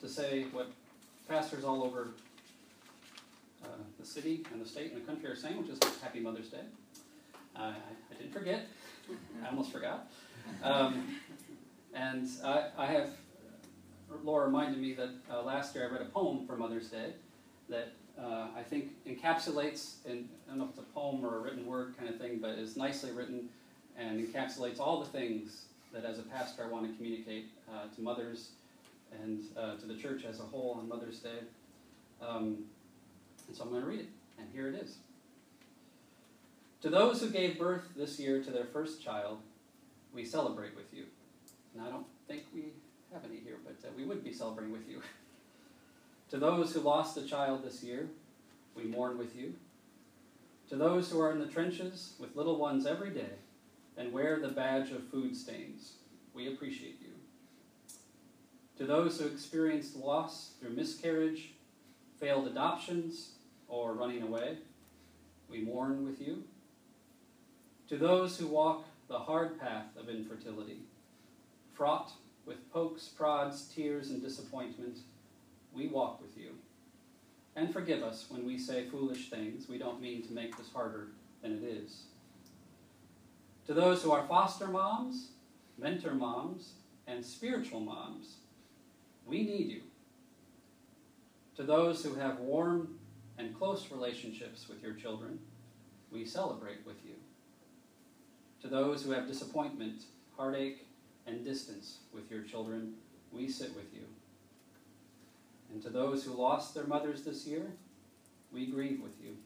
to 0.00 0.08
say 0.08 0.44
what 0.52 0.70
pastors 1.28 1.64
all 1.64 1.82
over 1.82 2.08
uh, 3.64 3.68
the 3.98 4.06
city 4.06 4.44
and 4.52 4.64
the 4.64 4.68
state 4.68 4.92
and 4.92 5.02
the 5.02 5.06
country 5.06 5.28
are 5.28 5.36
saying, 5.36 5.58
which 5.58 5.68
is 5.68 5.78
Happy 6.00 6.20
Mother's 6.20 6.48
Day. 6.48 6.62
Uh, 7.56 7.62
I, 7.62 7.74
I 8.10 8.14
didn't 8.18 8.32
forget. 8.32 8.66
I 9.42 9.48
almost 9.48 9.72
forgot. 9.72 10.08
Um, 10.62 11.16
and 11.94 12.28
I, 12.44 12.66
I 12.76 12.86
have, 12.86 13.10
Laura 14.22 14.46
reminded 14.46 14.80
me 14.80 14.94
that 14.94 15.10
uh, 15.30 15.42
last 15.42 15.74
year 15.74 15.88
I 15.88 15.92
read 15.92 16.02
a 16.02 16.10
poem 16.10 16.46
for 16.46 16.56
Mother's 16.56 16.88
Day 16.88 17.12
that 17.68 17.92
uh, 18.18 18.48
I 18.56 18.62
think 18.62 18.90
encapsulates, 19.06 19.96
and 20.06 20.28
I 20.46 20.50
don't 20.50 20.58
know 20.58 20.64
if 20.64 20.70
it's 20.70 20.78
a 20.78 20.94
poem 20.94 21.24
or 21.24 21.36
a 21.36 21.40
written 21.40 21.66
word 21.66 21.96
kind 21.98 22.08
of 22.08 22.18
thing, 22.18 22.38
but 22.40 22.50
is 22.50 22.76
nicely 22.76 23.10
written 23.10 23.48
and 23.96 24.26
encapsulates 24.26 24.80
all 24.80 25.00
the 25.00 25.06
things 25.06 25.66
that 25.92 26.04
as 26.04 26.18
a 26.18 26.22
pastor 26.22 26.64
I 26.64 26.68
want 26.68 26.88
to 26.88 26.96
communicate 26.96 27.46
uh, 27.68 27.94
to 27.94 28.00
mothers 28.00 28.50
and 29.12 29.42
uh, 29.56 29.76
to 29.76 29.86
the 29.86 29.96
church 29.96 30.24
as 30.24 30.40
a 30.40 30.44
whole 30.44 30.76
on 30.78 30.88
Mother's 30.88 31.20
Day. 31.20 31.38
Um, 32.20 32.64
and 33.46 33.56
so 33.56 33.64
I'm 33.64 33.70
going 33.70 33.82
to 33.82 33.88
read 33.88 34.00
it, 34.00 34.08
and 34.38 34.48
here 34.52 34.68
it 34.68 34.74
is. 34.74 34.96
To 36.82 36.90
those 36.90 37.20
who 37.20 37.30
gave 37.30 37.58
birth 37.58 37.88
this 37.96 38.20
year 38.20 38.42
to 38.42 38.50
their 38.50 38.66
first 38.66 39.02
child, 39.02 39.38
we 40.14 40.24
celebrate 40.24 40.76
with 40.76 40.92
you. 40.94 41.04
And 41.74 41.82
I 41.82 41.90
don't 41.90 42.06
think 42.28 42.44
we 42.54 42.72
have 43.12 43.24
any 43.24 43.40
here, 43.40 43.56
but 43.64 43.86
uh, 43.86 43.90
we 43.96 44.04
would 44.04 44.22
be 44.22 44.32
celebrating 44.32 44.72
with 44.72 44.88
you. 44.88 45.00
to 46.30 46.38
those 46.38 46.72
who 46.72 46.80
lost 46.80 47.16
a 47.16 47.22
child 47.22 47.64
this 47.64 47.82
year, 47.82 48.08
we 48.74 48.84
mourn 48.84 49.18
with 49.18 49.36
you. 49.36 49.54
To 50.68 50.76
those 50.76 51.10
who 51.10 51.20
are 51.20 51.32
in 51.32 51.38
the 51.38 51.46
trenches 51.46 52.14
with 52.18 52.36
little 52.36 52.58
ones 52.58 52.86
every 52.86 53.10
day 53.10 53.32
and 53.96 54.12
wear 54.12 54.38
the 54.38 54.48
badge 54.48 54.90
of 54.90 55.08
food 55.08 55.36
stains, 55.36 55.94
we 56.34 56.46
appreciate 56.46 56.98
you. 57.00 57.07
To 58.78 58.86
those 58.86 59.18
who 59.18 59.26
experienced 59.26 59.96
loss 59.96 60.52
through 60.60 60.70
miscarriage, 60.70 61.50
failed 62.20 62.46
adoptions, 62.46 63.32
or 63.66 63.92
running 63.92 64.22
away, 64.22 64.58
we 65.50 65.60
mourn 65.60 66.04
with 66.04 66.20
you. 66.20 66.44
To 67.88 67.96
those 67.96 68.38
who 68.38 68.46
walk 68.46 68.84
the 69.08 69.18
hard 69.18 69.58
path 69.58 69.96
of 69.98 70.08
infertility, 70.08 70.78
fraught 71.72 72.12
with 72.46 72.72
pokes, 72.72 73.08
prods, 73.08 73.64
tears, 73.74 74.10
and 74.10 74.22
disappointment, 74.22 74.98
we 75.72 75.88
walk 75.88 76.20
with 76.20 76.36
you. 76.36 76.50
And 77.56 77.72
forgive 77.72 78.04
us 78.04 78.26
when 78.28 78.46
we 78.46 78.58
say 78.58 78.86
foolish 78.86 79.28
things. 79.28 79.68
We 79.68 79.78
don't 79.78 80.00
mean 80.00 80.22
to 80.26 80.32
make 80.32 80.56
this 80.56 80.70
harder 80.72 81.08
than 81.42 81.52
it 81.52 81.64
is. 81.64 82.02
To 83.66 83.74
those 83.74 84.04
who 84.04 84.12
are 84.12 84.26
foster 84.28 84.68
moms, 84.68 85.30
mentor 85.76 86.14
moms, 86.14 86.74
and 87.08 87.24
spiritual 87.24 87.80
moms, 87.80 88.36
we 89.28 89.42
need 89.42 89.68
you. 89.68 89.82
To 91.56 91.62
those 91.62 92.04
who 92.04 92.14
have 92.14 92.38
warm 92.38 92.98
and 93.36 93.56
close 93.56 93.90
relationships 93.90 94.68
with 94.68 94.82
your 94.82 94.94
children, 94.94 95.38
we 96.10 96.24
celebrate 96.24 96.86
with 96.86 96.96
you. 97.04 97.14
To 98.62 98.68
those 98.68 99.02
who 99.02 99.10
have 99.12 99.26
disappointment, 99.26 100.02
heartache, 100.36 100.86
and 101.26 101.44
distance 101.44 101.98
with 102.12 102.30
your 102.30 102.42
children, 102.42 102.94
we 103.32 103.48
sit 103.48 103.74
with 103.76 103.92
you. 103.92 104.04
And 105.70 105.82
to 105.82 105.90
those 105.90 106.24
who 106.24 106.32
lost 106.32 106.74
their 106.74 106.86
mothers 106.86 107.22
this 107.22 107.46
year, 107.46 107.72
we 108.52 108.66
grieve 108.66 109.02
with 109.02 109.20
you. 109.22 109.36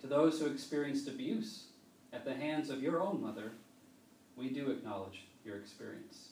To 0.00 0.06
those 0.06 0.40
who 0.40 0.46
experienced 0.46 1.06
abuse 1.06 1.66
at 2.12 2.24
the 2.24 2.34
hands 2.34 2.70
of 2.70 2.82
your 2.82 3.00
own 3.00 3.20
mother, 3.20 3.52
we 4.36 4.48
do 4.48 4.70
acknowledge 4.70 5.24
your 5.44 5.56
experience. 5.56 6.31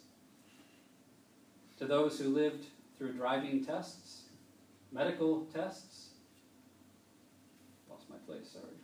To 1.81 1.87
those 1.87 2.19
who 2.19 2.29
lived 2.29 2.67
through 2.99 3.15
driving 3.15 3.65
tests, 3.65 4.25
medical 4.93 5.47
tests, 5.47 6.09
lost 7.89 8.05
my 8.11 8.17
place, 8.27 8.51
sorry, 8.53 8.75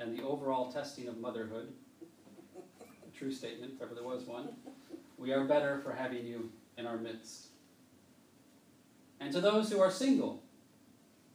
and 0.00 0.18
the 0.18 0.24
overall 0.24 0.72
testing 0.72 1.06
of 1.06 1.20
motherhood, 1.20 1.72
a 2.80 3.16
true 3.16 3.30
statement, 3.30 3.74
if 3.76 3.82
ever 3.82 3.94
there 3.94 4.02
was 4.02 4.24
one, 4.24 4.48
we 5.16 5.32
are 5.32 5.44
better 5.44 5.78
for 5.78 5.92
having 5.92 6.26
you 6.26 6.50
in 6.76 6.88
our 6.88 6.96
midst. 6.96 7.46
And 9.20 9.32
to 9.32 9.40
those 9.40 9.70
who 9.70 9.80
are 9.80 9.90
single, 9.90 10.42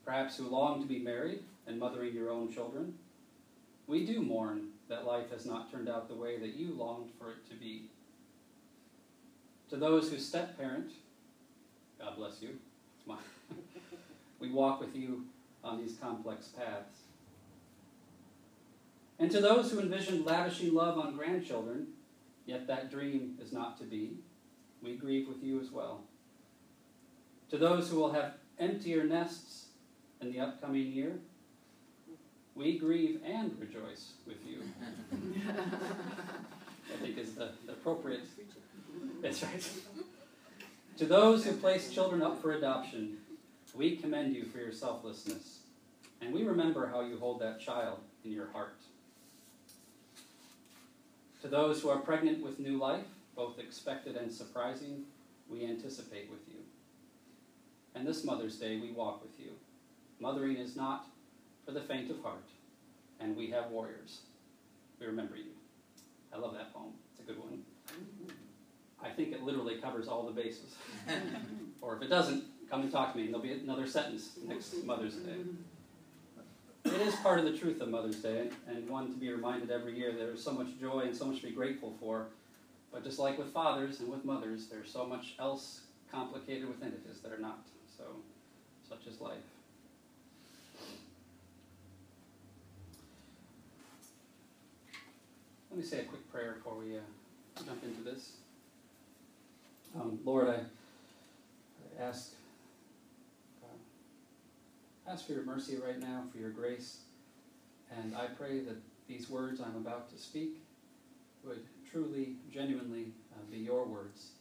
perhaps 0.03 0.35
who 0.35 0.49
long 0.49 0.81
to 0.81 0.85
be 0.85 0.99
married 0.99 1.43
and 1.65 1.79
mothering 1.79 2.13
your 2.13 2.29
own 2.29 2.51
children, 2.51 2.93
we 3.87 4.05
do 4.05 4.21
mourn 4.21 4.67
that 4.89 5.05
life 5.05 5.31
has 5.31 5.45
not 5.45 5.71
turned 5.71 5.87
out 5.87 6.09
the 6.09 6.15
way 6.15 6.37
that 6.37 6.55
you 6.55 6.73
longed 6.73 7.11
for 7.17 7.31
it 7.31 7.49
to 7.49 7.55
be. 7.55 7.83
To 9.69 9.75
those 9.75 10.09
who 10.09 10.17
step 10.17 10.57
parent, 10.57 10.91
God 11.99 12.15
bless 12.15 12.41
you. 12.41 12.57
we 14.39 14.49
walk 14.49 14.79
with 14.79 14.95
you 14.95 15.25
on 15.63 15.77
these 15.77 15.95
complex 16.01 16.47
paths. 16.47 17.01
And 19.19 19.31
to 19.31 19.41
those 19.41 19.71
who 19.71 19.79
envision 19.79 20.23
lavishing 20.23 20.73
love 20.73 20.97
on 20.97 21.15
grandchildren, 21.15 21.87
yet 22.45 22.67
that 22.67 22.91
dream 22.91 23.37
is 23.41 23.51
not 23.51 23.77
to 23.79 23.83
be, 23.83 24.17
we 24.81 24.95
grieve 24.95 25.27
with 25.27 25.43
you 25.43 25.59
as 25.59 25.71
well. 25.71 26.03
To 27.49 27.57
those 27.57 27.89
who 27.89 27.97
will 27.97 28.11
have 28.11 28.33
emptier 28.59 29.03
nests 29.03 29.65
in 30.21 30.31
the 30.31 30.39
upcoming 30.39 30.87
year, 30.91 31.19
we 32.55 32.77
grieve 32.77 33.21
and 33.25 33.55
rejoice 33.59 34.13
with 34.25 34.37
you. 34.45 34.61
I 36.93 36.97
think 37.01 37.17
is 37.17 37.33
the, 37.33 37.51
the 37.65 37.73
appropriate. 37.73 38.21
That's 39.21 39.43
right. 39.43 39.69
to 40.97 41.05
those 41.05 41.45
who 41.45 41.53
place 41.53 41.91
children 41.91 42.21
up 42.21 42.41
for 42.41 42.53
adoption, 42.53 43.17
we 43.73 43.95
commend 43.95 44.35
you 44.35 44.45
for 44.45 44.57
your 44.57 44.71
selflessness, 44.71 45.59
and 46.21 46.33
we 46.33 46.43
remember 46.43 46.87
how 46.87 47.01
you 47.01 47.17
hold 47.19 47.41
that 47.41 47.59
child 47.59 47.99
in 48.25 48.31
your 48.31 48.47
heart. 48.51 48.77
To 51.41 51.47
those 51.47 51.81
who 51.81 51.89
are 51.89 51.99
pregnant 51.99 52.43
with 52.43 52.59
new 52.59 52.77
life, 52.77 53.05
both 53.35 53.59
expected 53.59 54.15
and 54.15 54.31
surprising, 54.31 55.03
we 55.47 55.65
anticipate 55.65 56.29
with 56.29 56.41
you. 56.47 56.59
And 57.93 58.05
this 58.05 58.23
Mother's 58.23 58.57
Day, 58.57 58.79
we 58.79 58.91
walk 58.91 59.21
with 59.21 59.39
you. 59.39 59.51
Mothering 60.19 60.57
is 60.57 60.75
not 60.75 61.07
for 61.65 61.71
the 61.71 61.81
faint 61.81 62.09
of 62.09 62.21
heart, 62.21 62.43
and 63.19 63.35
we 63.35 63.51
have 63.51 63.69
warriors. 63.69 64.21
We 64.99 65.05
remember 65.05 65.35
you. 65.35 65.51
I 66.33 66.37
love 66.37 66.53
that 66.53 66.73
poem. 66.73 66.93
It's 67.11 67.21
a 67.21 67.31
good 67.31 67.39
one. 67.39 67.63
I 69.03 69.09
think 69.09 69.31
it 69.31 69.43
literally 69.43 69.77
covers 69.77 70.07
all 70.07 70.25
the 70.25 70.31
bases. 70.31 70.75
or 71.81 71.95
if 71.95 72.01
it 72.01 72.09
doesn't, 72.09 72.43
come 72.69 72.81
and 72.81 72.91
talk 72.91 73.13
to 73.13 73.17
me, 73.17 73.25
and 73.25 73.33
there'll 73.33 73.45
be 73.45 73.53
another 73.53 73.87
sentence 73.87 74.31
next 74.45 74.83
Mother's 74.83 75.15
Day. 75.15 75.35
It 76.85 77.01
is 77.01 77.15
part 77.17 77.39
of 77.39 77.45
the 77.45 77.57
truth 77.57 77.81
of 77.81 77.89
Mother's 77.89 78.17
Day, 78.17 78.49
and 78.67 78.89
one 78.89 79.07
to 79.07 79.19
be 79.19 79.31
reminded 79.31 79.71
every 79.71 79.97
year 79.97 80.13
there's 80.13 80.43
so 80.43 80.51
much 80.51 80.67
joy 80.79 81.01
and 81.01 81.15
so 81.15 81.25
much 81.25 81.41
to 81.41 81.47
be 81.47 81.51
grateful 81.51 81.95
for. 81.99 82.27
But 82.91 83.03
just 83.03 83.19
like 83.19 83.37
with 83.37 83.51
fathers 83.51 83.99
and 83.99 84.09
with 84.09 84.23
mothers, 84.23 84.67
there's 84.67 84.89
so 84.89 85.05
much 85.05 85.35
else 85.39 85.81
complicated 86.11 86.67
within 86.67 86.89
it 86.89 87.01
is 87.11 87.19
that 87.19 87.31
are 87.31 87.37
not. 87.37 87.59
So, 87.97 88.03
such 88.87 89.05
is 89.05 89.19
life. 89.19 89.37
Let 95.69 95.79
me 95.79 95.83
say 95.83 95.99
a 95.99 96.03
quick 96.05 96.31
prayer 96.31 96.53
before 96.53 96.77
we 96.77 96.97
uh, 96.97 97.01
jump 97.65 97.83
into 97.83 98.01
this. 98.01 98.31
Um, 99.95 100.19
Lord, 100.23 100.49
I, 100.49 102.01
ask 102.01 102.33
uh, 103.63 105.11
ask 105.11 105.25
for 105.25 105.33
your 105.33 105.43
mercy 105.43 105.77
right 105.77 105.99
now, 105.99 106.23
for 106.31 106.37
your 106.37 106.51
grace, 106.51 106.99
and 107.97 108.15
I 108.15 108.27
pray 108.27 108.59
that 108.59 108.77
these 109.07 109.29
words 109.29 109.61
I'm 109.61 109.75
about 109.75 110.09
to 110.11 110.17
speak 110.17 110.61
would 111.43 111.61
truly, 111.91 112.35
genuinely 112.53 113.07
uh, 113.33 113.51
be 113.51 113.57
your 113.57 113.85
words, 113.85 114.31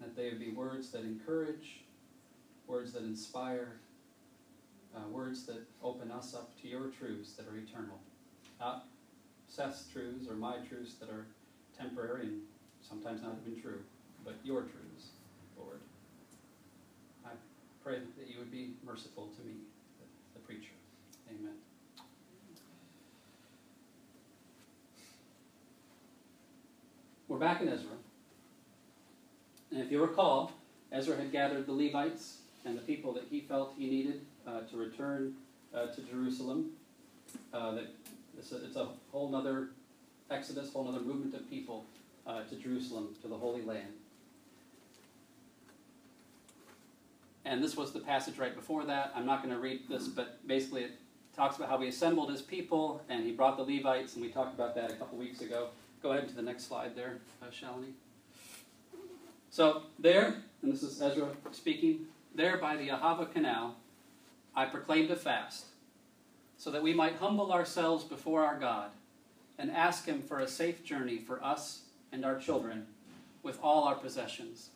that 0.00 0.16
they 0.16 0.30
would 0.30 0.40
be 0.40 0.50
words 0.50 0.90
that 0.90 1.02
encourage, 1.02 1.80
words 2.66 2.92
that 2.92 3.02
inspire, 3.02 3.72
uh, 4.96 5.08
words 5.10 5.44
that 5.46 5.62
open 5.82 6.10
us 6.10 6.34
up 6.34 6.58
to 6.62 6.68
your 6.68 6.88
truths 6.88 7.32
that 7.32 7.46
are 7.48 7.56
eternal. 7.56 7.98
Not 8.60 8.86
Seth's 9.48 9.86
truths 9.92 10.28
or 10.28 10.34
my 10.34 10.56
truths 10.68 10.94
that 10.94 11.10
are 11.10 11.26
temporary 11.78 12.26
and 12.26 12.40
sometimes 12.80 13.22
not 13.22 13.34
even 13.44 13.60
true, 13.60 13.80
but 14.24 14.34
your 14.44 14.62
truths, 14.62 15.10
Lord. 15.58 15.78
I 17.24 17.30
pray 17.82 17.98
that 18.18 18.28
you 18.28 18.38
would 18.38 18.50
be 18.50 18.74
merciful 18.84 19.28
to 19.36 19.46
me, 19.46 19.54
the, 20.34 20.40
preacher. 20.40 20.72
Amen. 21.28 21.54
We're 27.28 27.38
back 27.38 27.60
in 27.60 27.68
Ezra. 27.68 27.90
And 29.72 29.80
if 29.80 29.90
you 29.90 30.00
recall, 30.00 30.52
Ezra 30.92 31.16
had 31.16 31.32
gathered 31.32 31.66
the 31.66 31.72
Levites 31.72 32.38
and 32.64 32.76
the 32.76 32.82
people 32.82 33.12
that 33.14 33.24
he 33.30 33.40
felt 33.40 33.74
he 33.76 33.90
needed 33.90 34.20
uh, 34.46 34.60
to 34.70 34.76
return 34.76 35.34
uh, 35.74 35.86
to 35.86 36.00
Jerusalem. 36.02 36.70
Uh, 37.52 37.72
that 37.72 37.86
it's 38.38 38.52
a, 38.52 38.64
it's 38.64 38.76
a 38.76 38.88
whole 39.10 39.34
other 39.34 39.70
exodus, 40.30 40.72
whole 40.72 40.88
other 40.88 41.00
movement 41.00 41.34
of 41.34 41.48
people 41.50 41.84
uh, 42.26 42.42
to 42.44 42.56
Jerusalem, 42.56 43.14
to 43.22 43.28
the 43.28 43.36
Holy 43.36 43.62
Land. 43.62 43.92
And 47.46 47.62
this 47.62 47.76
was 47.76 47.92
the 47.92 48.00
passage 48.00 48.38
right 48.38 48.54
before 48.54 48.84
that. 48.84 49.12
I'm 49.14 49.24
not 49.24 49.40
going 49.40 49.54
to 49.54 49.60
read 49.60 49.88
this, 49.88 50.08
but 50.08 50.44
basically 50.48 50.82
it 50.82 50.90
talks 51.34 51.56
about 51.56 51.68
how 51.68 51.78
he 51.78 51.86
assembled 51.86 52.28
his 52.28 52.42
people 52.42 53.00
and 53.08 53.24
he 53.24 53.30
brought 53.30 53.56
the 53.56 53.62
Levites, 53.62 54.14
and 54.14 54.22
we 54.22 54.30
talked 54.30 54.52
about 54.52 54.74
that 54.74 54.90
a 54.90 54.94
couple 54.94 55.16
weeks 55.16 55.40
ago. 55.40 55.68
Go 56.02 56.10
ahead 56.10 56.28
to 56.28 56.34
the 56.34 56.42
next 56.42 56.66
slide 56.66 56.96
there, 56.96 57.18
uh, 57.40 57.46
Shalini. 57.46 57.92
So 59.50 59.82
there, 60.00 60.34
and 60.62 60.72
this 60.72 60.82
is 60.82 61.00
Ezra 61.00 61.28
speaking, 61.52 62.06
there 62.34 62.56
by 62.56 62.76
the 62.76 62.88
Ahava 62.88 63.32
Canal, 63.32 63.76
I 64.54 64.64
proclaimed 64.64 65.10
a 65.12 65.16
fast, 65.16 65.66
so 66.58 66.70
that 66.72 66.82
we 66.82 66.94
might 66.94 67.16
humble 67.16 67.52
ourselves 67.52 68.02
before 68.02 68.44
our 68.44 68.58
God 68.58 68.90
and 69.56 69.70
ask 69.70 70.06
Him 70.06 70.20
for 70.20 70.40
a 70.40 70.48
safe 70.48 70.82
journey 70.84 71.18
for 71.18 71.42
us 71.44 71.82
and 72.10 72.24
our 72.24 72.38
children 72.38 72.86
with 73.42 73.58
all 73.62 73.84
our 73.84 73.94
possessions. 73.94 74.70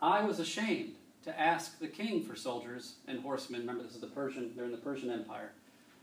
I 0.00 0.22
was 0.22 0.38
ashamed 0.38 0.94
to 1.26 1.40
ask 1.40 1.80
the 1.80 1.88
king 1.88 2.22
for 2.22 2.36
soldiers 2.36 2.94
and 3.08 3.20
horsemen. 3.20 3.60
Remember, 3.60 3.82
this 3.82 3.96
is 3.96 4.00
the 4.00 4.06
Persian, 4.06 4.52
they're 4.54 4.64
in 4.64 4.70
the 4.70 4.78
Persian 4.78 5.10
Empire. 5.10 5.50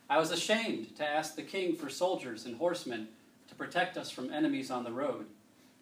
I 0.09 0.19
was 0.19 0.31
ashamed 0.31 0.97
to 0.97 1.07
ask 1.07 1.35
the 1.35 1.41
king 1.41 1.77
for 1.77 1.89
soldiers 1.89 2.45
and 2.45 2.57
horsemen 2.57 3.07
to 3.47 3.55
protect 3.55 3.97
us 3.97 4.11
from 4.11 4.31
enemies 4.33 4.69
on 4.69 4.83
the 4.83 4.91
road, 4.91 5.25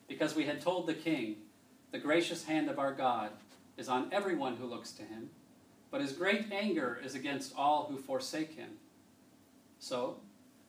because 0.07 0.35
we 0.35 0.45
had 0.45 0.61
told 0.61 0.85
the 0.85 0.93
king, 0.93 1.37
The 1.91 1.97
gracious 1.97 2.45
hand 2.45 2.69
of 2.69 2.77
our 2.77 2.93
God 2.93 3.31
is 3.77 3.89
on 3.89 4.09
everyone 4.11 4.57
who 4.57 4.67
looks 4.67 4.91
to 4.91 5.03
him, 5.03 5.31
but 5.89 6.01
his 6.01 6.11
great 6.11 6.51
anger 6.51 7.01
is 7.03 7.15
against 7.15 7.55
all 7.57 7.87
who 7.89 7.97
forsake 7.97 8.55
him. 8.55 8.69
So 9.79 10.17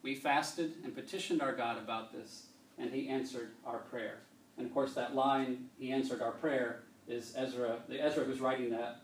we 0.01 0.15
fasted 0.15 0.77
and 0.83 0.95
petitioned 0.95 1.43
our 1.43 1.55
God 1.55 1.77
about 1.77 2.11
this, 2.11 2.47
and 2.79 2.91
he 2.91 3.11
answered 3.11 3.51
our 3.67 3.81
prayer. 3.81 4.21
And 4.57 4.67
of 4.67 4.73
course, 4.73 4.95
that 4.95 5.15
line, 5.15 5.69
he 5.79 5.93
answered 5.93 6.23
our 6.23 6.33
prayer, 6.33 6.85
is 7.09 7.35
Ezra, 7.37 7.79
the 7.89 8.01
Ezra 8.01 8.25
who's 8.25 8.41
writing 8.41 8.71
that. 8.71 9.01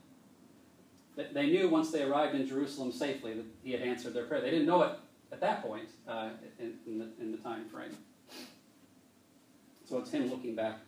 They 1.17 1.47
knew 1.47 1.69
once 1.69 1.91
they 1.91 2.03
arrived 2.03 2.37
in 2.37 2.47
Jerusalem 2.47 2.93
safely 2.93 3.35
that 3.35 3.45
he 3.65 3.73
had 3.73 3.83
answered 3.83 4.15
their 4.15 4.25
prayer. 4.27 4.41
They 4.41 4.51
didn't 4.51 4.67
know 4.67 4.83
it 4.83 4.93
at 5.33 5.41
that 5.41 5.63
point 5.63 5.89
uh, 6.07 6.31
in, 6.61 6.75
in, 6.87 6.99
the, 7.01 7.09
in 7.21 7.33
the 7.33 7.39
time 7.39 7.69
frame. 7.69 7.97
So 9.85 9.99
it's 9.99 10.13
him 10.13 10.31
looking 10.31 10.55
back. 10.55 10.79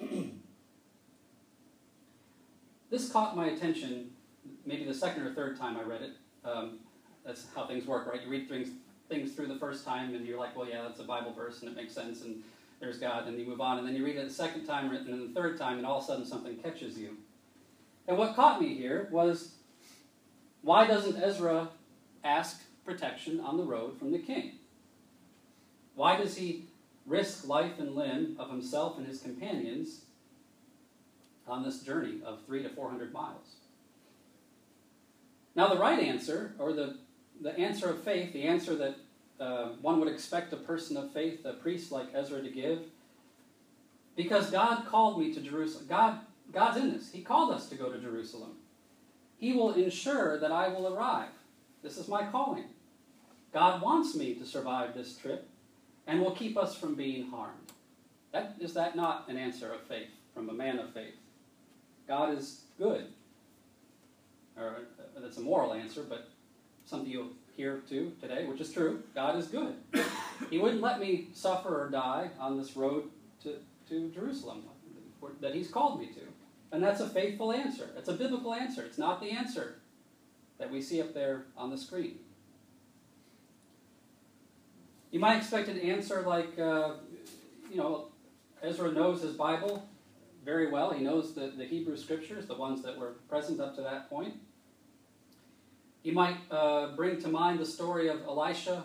this 2.90 3.12
caught 3.12 3.36
my 3.36 3.46
attention 3.46 4.10
maybe 4.64 4.84
the 4.84 4.94
second 4.94 5.22
or 5.22 5.34
third 5.34 5.58
time 5.58 5.76
I 5.76 5.82
read 5.82 6.02
it. 6.02 6.12
Um, 6.44 6.78
that's 7.24 7.46
how 7.54 7.66
things 7.66 7.86
work, 7.86 8.06
right? 8.06 8.22
You 8.22 8.28
read 8.28 8.48
things, 8.48 8.68
things 9.08 9.32
through 9.32 9.48
the 9.48 9.58
first 9.58 9.84
time 9.84 10.14
and 10.14 10.26
you're 10.26 10.38
like, 10.38 10.56
well, 10.56 10.68
yeah, 10.68 10.82
that's 10.82 11.00
a 11.00 11.04
Bible 11.04 11.32
verse 11.32 11.62
and 11.62 11.70
it 11.70 11.76
makes 11.76 11.92
sense. 11.92 12.22
And 12.22 12.42
there's 12.82 12.98
God, 12.98 13.28
and 13.28 13.38
you 13.38 13.46
move 13.46 13.60
on, 13.60 13.78
and 13.78 13.86
then 13.86 13.94
you 13.94 14.04
read 14.04 14.16
it 14.16 14.26
the 14.26 14.34
second 14.34 14.66
time, 14.66 14.92
and 14.92 15.06
then 15.06 15.32
the 15.32 15.40
third 15.40 15.56
time, 15.56 15.78
and 15.78 15.86
all 15.86 15.98
of 15.98 16.04
a 16.04 16.06
sudden 16.08 16.26
something 16.26 16.56
catches 16.56 16.98
you. 16.98 17.16
And 18.08 18.18
what 18.18 18.34
caught 18.34 18.60
me 18.60 18.74
here 18.74 19.08
was 19.12 19.54
why 20.62 20.88
doesn't 20.88 21.16
Ezra 21.16 21.68
ask 22.24 22.60
protection 22.84 23.38
on 23.38 23.56
the 23.56 23.62
road 23.62 23.96
from 23.98 24.10
the 24.10 24.18
king? 24.18 24.58
Why 25.94 26.16
does 26.16 26.36
he 26.36 26.64
risk 27.06 27.46
life 27.46 27.78
and 27.78 27.94
limb 27.94 28.34
of 28.40 28.50
himself 28.50 28.98
and 28.98 29.06
his 29.06 29.22
companions 29.22 30.00
on 31.46 31.62
this 31.62 31.82
journey 31.82 32.20
of 32.24 32.44
three 32.46 32.64
to 32.64 32.68
four 32.68 32.90
hundred 32.90 33.12
miles? 33.12 33.56
Now, 35.54 35.68
the 35.68 35.78
right 35.78 36.00
answer, 36.00 36.54
or 36.58 36.72
the, 36.72 36.96
the 37.40 37.56
answer 37.56 37.90
of 37.90 38.02
faith, 38.02 38.32
the 38.32 38.42
answer 38.42 38.74
that 38.74 38.96
uh, 39.42 39.68
one 39.80 39.98
would 39.98 40.08
expect 40.08 40.52
a 40.52 40.56
person 40.56 40.96
of 40.96 41.12
faith, 41.12 41.44
a 41.44 41.54
priest 41.54 41.90
like 41.90 42.14
Ezra, 42.14 42.40
to 42.40 42.48
give. 42.48 42.82
Because 44.14 44.50
God 44.50 44.86
called 44.86 45.18
me 45.18 45.34
to 45.34 45.40
Jerusalem. 45.40 45.86
God, 45.88 46.20
God's 46.52 46.76
in 46.76 46.92
this. 46.92 47.10
He 47.10 47.22
called 47.22 47.52
us 47.52 47.68
to 47.70 47.74
go 47.74 47.90
to 47.90 47.98
Jerusalem. 47.98 48.52
He 49.38 49.52
will 49.52 49.72
ensure 49.74 50.38
that 50.38 50.52
I 50.52 50.68
will 50.68 50.94
arrive. 50.94 51.30
This 51.82 51.98
is 51.98 52.06
my 52.06 52.24
calling. 52.26 52.66
God 53.52 53.82
wants 53.82 54.14
me 54.14 54.34
to 54.34 54.46
survive 54.46 54.94
this 54.94 55.16
trip 55.16 55.48
and 56.06 56.20
will 56.20 56.30
keep 56.30 56.56
us 56.56 56.76
from 56.76 56.94
being 56.94 57.28
harmed. 57.28 57.72
That, 58.30 58.54
is 58.60 58.74
that 58.74 58.94
not 58.94 59.28
an 59.28 59.36
answer 59.36 59.72
of 59.72 59.82
faith 59.82 60.10
from 60.34 60.48
a 60.50 60.52
man 60.52 60.78
of 60.78 60.92
faith? 60.92 61.14
God 62.06 62.38
is 62.38 62.60
good. 62.78 63.06
Or 64.56 64.68
uh, 64.68 65.20
that's 65.20 65.38
a 65.38 65.42
moral 65.42 65.74
answer, 65.74 66.04
but 66.08 66.28
something 66.84 67.10
you'll 67.10 67.32
hear 67.56 67.82
too 67.88 68.12
today, 68.20 68.46
which 68.46 68.60
is 68.60 68.72
true. 68.72 69.02
God 69.14 69.36
is 69.36 69.46
good. 69.46 69.74
he 70.50 70.58
wouldn't 70.58 70.82
let 70.82 71.00
me 71.00 71.28
suffer 71.34 71.82
or 71.82 71.90
die 71.90 72.30
on 72.38 72.56
this 72.58 72.76
road 72.76 73.04
to, 73.42 73.56
to 73.88 74.10
Jerusalem 74.10 74.62
that 75.40 75.54
He's 75.54 75.68
called 75.68 76.00
me 76.00 76.06
to. 76.06 76.20
And 76.72 76.82
that's 76.82 77.00
a 77.00 77.08
faithful 77.08 77.52
answer. 77.52 77.90
It's 77.96 78.08
a 78.08 78.14
biblical 78.14 78.54
answer. 78.54 78.82
It's 78.82 78.98
not 78.98 79.20
the 79.20 79.30
answer 79.30 79.76
that 80.58 80.70
we 80.70 80.80
see 80.80 81.00
up 81.00 81.12
there 81.12 81.44
on 81.56 81.70
the 81.70 81.76
screen. 81.76 82.18
You 85.10 85.20
might 85.20 85.36
expect 85.36 85.68
an 85.68 85.78
answer 85.78 86.22
like, 86.22 86.58
uh, 86.58 86.94
you 87.70 87.76
know, 87.76 88.06
Ezra 88.62 88.90
knows 88.92 89.22
his 89.22 89.34
Bible 89.34 89.86
very 90.44 90.70
well. 90.70 90.92
He 90.92 91.04
knows 91.04 91.34
the, 91.34 91.52
the 91.56 91.64
Hebrew 91.64 91.96
scriptures, 91.96 92.46
the 92.46 92.54
ones 92.54 92.82
that 92.82 92.98
were 92.98 93.14
present 93.28 93.60
up 93.60 93.76
to 93.76 93.82
that 93.82 94.08
point. 94.08 94.34
You 96.02 96.12
might 96.12 96.36
uh, 96.50 96.88
bring 96.96 97.20
to 97.22 97.28
mind 97.28 97.60
the 97.60 97.66
story 97.66 98.08
of 98.08 98.22
Elisha 98.22 98.84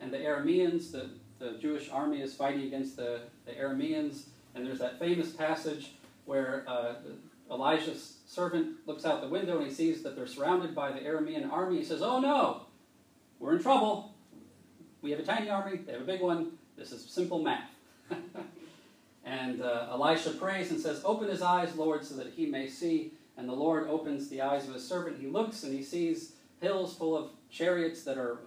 and 0.00 0.10
the 0.10 0.18
Arameans. 0.18 0.90
The, 0.92 1.10
the 1.38 1.58
Jewish 1.58 1.90
army 1.90 2.22
is 2.22 2.34
fighting 2.34 2.62
against 2.62 2.96
the, 2.96 3.20
the 3.44 3.52
Arameans, 3.52 4.24
and 4.54 4.66
there's 4.66 4.78
that 4.78 4.98
famous 4.98 5.30
passage 5.30 5.92
where 6.24 6.64
uh, 6.66 6.94
Elijah's 7.50 8.16
servant 8.26 8.76
looks 8.86 9.04
out 9.04 9.20
the 9.20 9.28
window 9.28 9.58
and 9.58 9.66
he 9.66 9.72
sees 9.72 10.02
that 10.02 10.16
they're 10.16 10.26
surrounded 10.26 10.74
by 10.74 10.90
the 10.90 11.00
Aramean 11.00 11.50
army. 11.52 11.78
He 11.78 11.84
says, 11.84 12.00
Oh 12.00 12.18
no, 12.18 12.62
we're 13.38 13.56
in 13.56 13.62
trouble. 13.62 14.14
We 15.02 15.10
have 15.10 15.20
a 15.20 15.24
tiny 15.24 15.50
army, 15.50 15.78
they 15.78 15.92
have 15.92 16.00
a 16.00 16.06
big 16.06 16.22
one. 16.22 16.52
This 16.78 16.92
is 16.92 17.04
simple 17.04 17.42
math. 17.42 17.70
and 19.24 19.60
uh, 19.60 19.88
Elisha 19.90 20.30
prays 20.30 20.70
and 20.70 20.80
says, 20.80 21.02
Open 21.04 21.28
his 21.28 21.42
eyes, 21.42 21.76
Lord, 21.76 22.06
so 22.06 22.14
that 22.16 22.32
he 22.34 22.46
may 22.46 22.68
see. 22.68 23.12
And 23.36 23.48
the 23.48 23.52
Lord 23.52 23.88
opens 23.88 24.28
the 24.28 24.40
eyes 24.40 24.66
of 24.66 24.74
his 24.74 24.88
servant. 24.88 25.20
He 25.20 25.26
looks 25.26 25.62
and 25.64 25.74
he 25.74 25.82
sees 25.82 26.33
hills 26.64 26.96
full 26.96 27.16
of 27.16 27.30
chariots 27.50 28.02
that 28.04 28.18
are, 28.18 28.38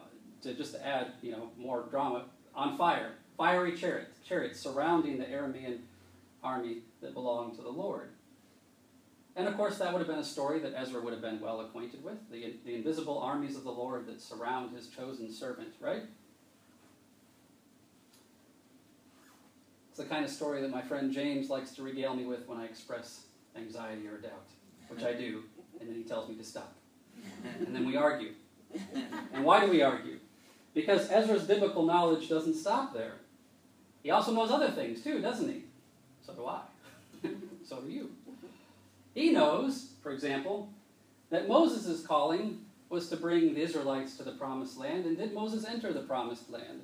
to 0.41 0.53
just 0.53 0.75
add, 0.75 1.13
you 1.21 1.31
know, 1.31 1.51
more 1.57 1.85
drama, 1.89 2.25
on 2.53 2.77
fire. 2.77 3.11
Fiery 3.37 3.77
chariots, 3.77 4.17
chariots 4.27 4.59
surrounding 4.59 5.19
the 5.19 5.25
Aramean 5.25 5.79
army 6.43 6.79
that 7.01 7.13
belonged 7.13 7.55
to 7.55 7.61
the 7.61 7.69
Lord. 7.69 8.09
And 9.35 9.47
of 9.47 9.55
course, 9.55 9.77
that 9.77 9.93
would 9.93 9.99
have 9.99 10.07
been 10.07 10.17
a 10.17 10.23
story 10.23 10.59
that 10.59 10.73
Ezra 10.75 10.99
would 10.99 11.13
have 11.13 11.21
been 11.21 11.39
well 11.39 11.61
acquainted 11.61 12.03
with 12.03 12.17
the, 12.31 12.55
the 12.65 12.73
invisible 12.73 13.19
armies 13.19 13.55
of 13.55 13.63
the 13.63 13.71
Lord 13.71 14.07
that 14.07 14.19
surround 14.19 14.75
his 14.75 14.87
chosen 14.87 15.31
servant, 15.31 15.69
right? 15.79 16.01
It's 19.89 19.99
the 19.99 20.05
kind 20.05 20.25
of 20.25 20.31
story 20.31 20.61
that 20.61 20.71
my 20.71 20.81
friend 20.81 21.11
James 21.11 21.51
likes 21.51 21.71
to 21.75 21.83
regale 21.83 22.15
me 22.15 22.25
with 22.25 22.47
when 22.47 22.57
I 22.57 22.65
express 22.65 23.25
anxiety 23.55 24.07
or 24.07 24.17
doubt, 24.17 24.47
which 24.87 25.03
I 25.03 25.13
do, 25.13 25.43
and 25.79 25.87
then 25.87 25.95
he 25.95 26.03
tells 26.03 26.27
me 26.27 26.35
to 26.35 26.43
stop 26.43 26.73
and 27.59 27.75
then 27.75 27.85
we 27.85 27.95
argue. 27.95 28.31
And 29.33 29.43
why 29.43 29.65
do 29.65 29.71
we 29.71 29.81
argue? 29.81 30.19
Because 30.73 31.09
Ezra's 31.09 31.43
biblical 31.43 31.85
knowledge 31.85 32.29
doesn't 32.29 32.55
stop 32.55 32.93
there. 32.93 33.13
He 34.03 34.11
also 34.11 34.31
knows 34.31 34.51
other 34.51 34.69
things 34.69 35.03
too, 35.03 35.21
doesn't 35.21 35.49
he? 35.49 35.63
So 36.25 36.33
do 36.33 36.45
I. 36.45 36.61
so 37.67 37.81
do 37.81 37.91
you. 37.91 38.11
He 39.13 39.31
knows, 39.31 39.93
for 40.03 40.11
example, 40.11 40.69
that 41.29 41.47
Moses' 41.47 42.05
calling 42.05 42.59
was 42.89 43.09
to 43.09 43.17
bring 43.17 43.53
the 43.53 43.61
Israelites 43.61 44.15
to 44.17 44.23
the 44.23 44.31
promised 44.31 44.77
land, 44.77 45.05
and 45.05 45.17
did 45.17 45.33
Moses 45.33 45.65
enter 45.65 45.91
the 45.91 46.01
promised 46.01 46.49
land? 46.49 46.81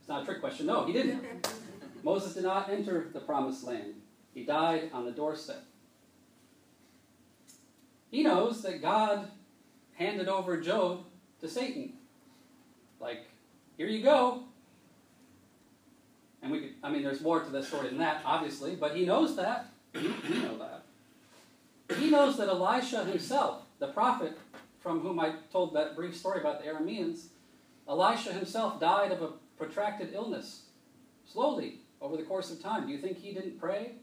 It's 0.00 0.08
not 0.08 0.22
a 0.22 0.24
trick 0.26 0.40
question. 0.40 0.66
No, 0.66 0.84
he 0.84 0.92
didn't. 0.92 1.48
Moses 2.02 2.34
did 2.34 2.42
not 2.42 2.68
enter 2.68 3.08
the 3.12 3.20
promised 3.20 3.64
land. 3.64 3.94
He 4.34 4.44
died 4.44 4.90
on 4.92 5.06
the 5.06 5.12
doorstep. 5.12 5.64
He 8.14 8.22
knows 8.22 8.62
that 8.62 8.80
God 8.80 9.28
handed 9.94 10.28
over 10.28 10.60
Job 10.60 11.04
to 11.40 11.48
Satan. 11.48 11.94
Like, 13.00 13.26
here 13.76 13.88
you 13.88 14.04
go. 14.04 14.44
And 16.40 16.52
we 16.52 16.60
could, 16.60 16.74
I 16.84 16.90
mean, 16.90 17.02
there's 17.02 17.20
more 17.20 17.40
to 17.40 17.50
this 17.50 17.66
story 17.66 17.88
than 17.88 17.98
that, 17.98 18.22
obviously, 18.24 18.76
but 18.76 18.94
he 18.96 19.04
knows 19.04 19.34
that. 19.34 19.66
We 19.92 20.02
know 20.02 20.58
that. 20.58 20.84
He 21.98 22.08
knows 22.08 22.36
that 22.36 22.48
Elisha 22.48 23.04
himself, 23.04 23.62
the 23.80 23.88
prophet 23.88 24.38
from 24.78 25.00
whom 25.00 25.18
I 25.18 25.32
told 25.50 25.74
that 25.74 25.96
brief 25.96 26.16
story 26.16 26.38
about 26.38 26.62
the 26.62 26.70
Arameans, 26.70 27.24
Elisha 27.88 28.32
himself 28.32 28.78
died 28.78 29.10
of 29.10 29.22
a 29.22 29.30
protracted 29.58 30.14
illness, 30.14 30.66
slowly, 31.26 31.80
over 32.00 32.16
the 32.16 32.22
course 32.22 32.52
of 32.52 32.62
time. 32.62 32.86
Do 32.86 32.92
you 32.92 32.98
think 32.98 33.18
he 33.18 33.34
didn't 33.34 33.58
pray 33.58 33.94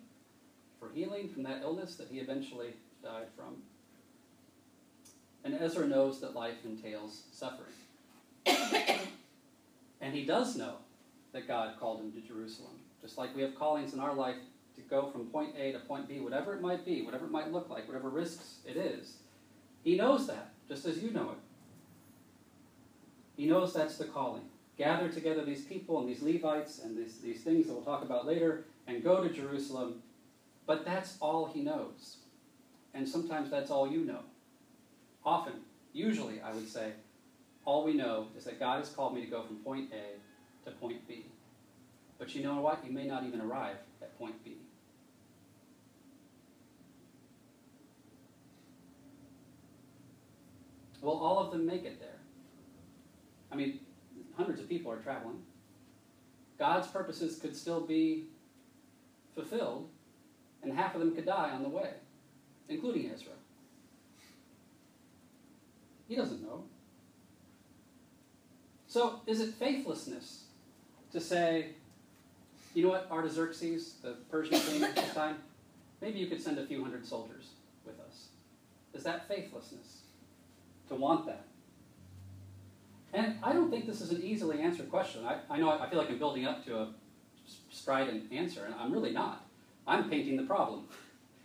for 0.82 0.90
healing 0.94 1.30
from 1.30 1.44
that 1.44 1.62
illness 1.64 1.96
that 1.96 2.10
he 2.12 2.20
eventually 2.20 2.74
died 3.02 3.28
from? 3.38 3.56
And 5.44 5.56
Ezra 5.60 5.88
knows 5.88 6.20
that 6.22 6.36
life 6.36 6.64
entails 6.66 7.24
suffering. 7.32 7.74
and 10.02 10.14
he 10.14 10.26
does 10.26 10.56
know 10.56 10.76
that 11.34 11.48
God 11.48 11.80
called 11.80 12.02
him 12.02 12.12
to 12.12 12.20
Jerusalem. 12.20 12.74
Just 13.02 13.18
like 13.18 13.36
we 13.36 13.42
have 13.42 13.56
callings 13.56 13.94
in 13.94 14.00
our 14.00 14.14
life 14.14 14.36
to 14.76 14.82
go 14.82 15.10
from 15.10 15.26
point 15.26 15.56
A 15.58 15.72
to 15.72 15.80
point 15.80 16.08
B, 16.08 16.20
whatever 16.20 16.54
it 16.54 16.62
might 16.62 16.86
be, 16.86 17.02
whatever 17.02 17.26
it 17.26 17.32
might 17.32 17.52
look 17.52 17.70
like, 17.70 17.88
whatever 17.88 18.10
risks 18.10 18.58
it 18.66 18.78
is. 18.78 19.16
He 19.84 19.96
knows 19.96 20.28
that, 20.28 20.52
just 20.68 20.86
as 20.86 21.02
you 21.02 21.12
know 21.12 21.32
it. 21.32 21.38
He 23.36 23.48
knows 23.48 23.74
that's 23.74 23.98
the 23.98 24.06
calling. 24.06 24.44
Gather 24.78 25.10
together 25.10 25.44
these 25.44 25.64
people 25.64 26.00
and 26.00 26.08
these 26.08 26.22
Levites 26.22 26.80
and 26.84 26.98
these, 26.98 27.18
these 27.18 27.42
things 27.42 27.68
that 27.68 27.74
we'll 27.74 27.84
talk 27.84 28.04
about 28.04 28.26
later 28.26 28.66
and 28.88 29.04
go 29.04 29.24
to 29.24 29.34
Jerusalem. 29.34 30.02
But 30.66 30.86
that's 30.86 31.18
all 31.20 31.48
he 31.48 31.62
knows. 31.62 32.18
And 32.94 33.08
sometimes 33.08 33.50
that's 33.50 33.72
all 33.72 33.92
you 33.92 34.06
know. 34.06 34.20
Often, 35.26 35.54
usually, 35.94 36.42
I 36.42 36.52
would 36.52 36.68
say, 36.68 36.94
all 37.66 37.84
we 37.84 37.94
know 37.94 38.28
is 38.36 38.44
that 38.46 38.60
God 38.60 38.80
has 38.80 38.90
called 38.90 39.14
me 39.14 39.22
to 39.22 39.28
go 39.28 39.44
from 39.44 39.58
point 39.58 39.92
A 39.94 40.70
to 40.70 40.76
point 40.78 41.08
B. 41.08 41.26
But 42.18 42.34
you 42.36 42.44
know 42.44 42.60
what? 42.62 42.84
You 42.86 42.92
may 42.92 43.06
not 43.06 43.24
even 43.24 43.42
arrive 43.42 43.78
at 44.02 44.18
point 44.18 44.44
B. 44.44 44.58
Will 51.02 51.20
all 51.20 51.40
of 51.40 51.52
them 51.52 51.66
make 51.66 51.84
it 51.84 52.00
there? 52.00 52.20
I 53.52 53.56
mean, 53.56 53.80
hundreds 54.38 54.62
of 54.62 54.70
people 54.70 54.92
are 54.92 54.98
traveling. 54.98 55.42
God's 56.60 56.88
purposes 56.88 57.40
could 57.40 57.56
still 57.56 57.82
be 57.82 58.26
fulfilled, 59.34 59.90
and 60.62 60.72
half 60.72 60.94
of 60.94 61.00
them 61.00 61.16
could 61.16 61.26
die 61.26 61.50
on 61.50 61.64
the 61.64 61.70
way, 61.70 61.94
including 62.70 63.10
Ezra. 63.12 63.34
He 66.12 66.18
doesn't 66.18 66.44
know. 66.44 66.66
So, 68.86 69.22
is 69.26 69.40
it 69.40 69.54
faithlessness 69.54 70.44
to 71.14 71.22
say, 71.22 71.68
you 72.74 72.84
know 72.84 72.90
what, 72.90 73.08
Artaxerxes, 73.10 73.94
the 74.04 74.18
Persian 74.30 74.60
king 74.60 74.84
at 74.84 74.94
this 74.94 75.14
time, 75.14 75.38
maybe 76.02 76.20
you 76.20 76.28
could 76.28 76.42
send 76.42 76.60
a 76.60 76.66
few 76.66 76.84
hundred 76.84 77.06
soldiers 77.06 77.52
with 77.86 77.98
us? 78.02 78.28
Is 78.94 79.04
that 79.04 79.30
faithlessness 79.30 80.02
to 80.90 80.96
want 80.96 81.28
that? 81.28 81.46
And 83.14 83.38
I 83.42 83.54
don't 83.54 83.72
think 83.72 83.88
this 83.88 84.02
is 84.02 84.12
an 84.12 84.22
easily 84.22 84.60
answered 84.60 84.90
question. 84.90 85.24
I, 85.24 85.38
I 85.50 85.60
know 85.60 85.70
I 85.70 85.90
feel 85.90 85.98
like 85.98 86.10
I'm 86.10 86.20
building 86.20 86.46
up 86.46 86.66
to 86.66 86.78
a 86.78 86.90
strident 87.70 88.34
answer, 88.34 88.66
and 88.66 88.76
I'm 88.76 88.92
really 88.92 89.14
not. 89.14 89.46
I'm 89.88 90.10
painting 90.10 90.36
the 90.36 90.44
problem. 90.44 90.88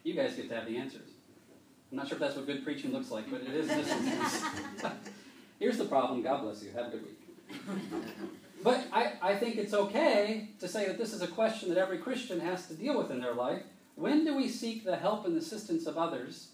You 0.02 0.14
guys 0.14 0.36
get 0.36 0.48
to 0.50 0.54
have 0.54 0.66
the 0.66 0.76
answers. 0.76 1.05
I'm 1.90 1.98
not 1.98 2.08
sure 2.08 2.16
if 2.16 2.20
that's 2.20 2.36
what 2.36 2.46
good 2.46 2.64
preaching 2.64 2.92
looks 2.92 3.10
like, 3.10 3.30
but 3.30 3.42
it 3.42 3.48
is 3.48 3.68
this. 3.68 4.42
Here's 5.58 5.78
the 5.78 5.84
problem. 5.84 6.22
God 6.22 6.42
bless 6.42 6.62
you. 6.62 6.70
Have 6.72 6.86
a 6.86 6.90
good 6.90 7.04
week. 7.04 7.20
But 8.62 8.86
I, 8.92 9.12
I 9.22 9.36
think 9.36 9.56
it's 9.56 9.72
okay 9.72 10.48
to 10.58 10.66
say 10.66 10.86
that 10.86 10.98
this 10.98 11.12
is 11.12 11.22
a 11.22 11.28
question 11.28 11.68
that 11.68 11.78
every 11.78 11.98
Christian 11.98 12.40
has 12.40 12.66
to 12.66 12.74
deal 12.74 12.98
with 12.98 13.10
in 13.10 13.20
their 13.20 13.34
life. 13.34 13.62
When 13.94 14.24
do 14.24 14.36
we 14.36 14.48
seek 14.48 14.84
the 14.84 14.96
help 14.96 15.24
and 15.24 15.36
assistance 15.36 15.86
of 15.86 15.96
others, 15.96 16.48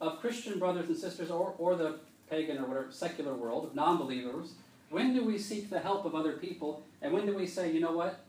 of 0.00 0.20
Christian 0.20 0.58
brothers 0.58 0.88
and 0.88 0.96
sisters, 0.96 1.30
or, 1.30 1.54
or 1.56 1.76
the 1.76 2.00
pagan 2.28 2.58
or 2.58 2.66
whatever 2.66 2.90
secular 2.90 3.34
world, 3.34 3.64
of 3.64 3.74
non 3.74 3.96
believers? 3.96 4.54
When 4.90 5.14
do 5.14 5.24
we 5.24 5.38
seek 5.38 5.70
the 5.70 5.78
help 5.78 6.04
of 6.04 6.14
other 6.14 6.32
people? 6.32 6.82
And 7.00 7.12
when 7.12 7.26
do 7.26 7.34
we 7.34 7.46
say, 7.46 7.70
you 7.72 7.80
know 7.80 7.92
what? 7.92 8.24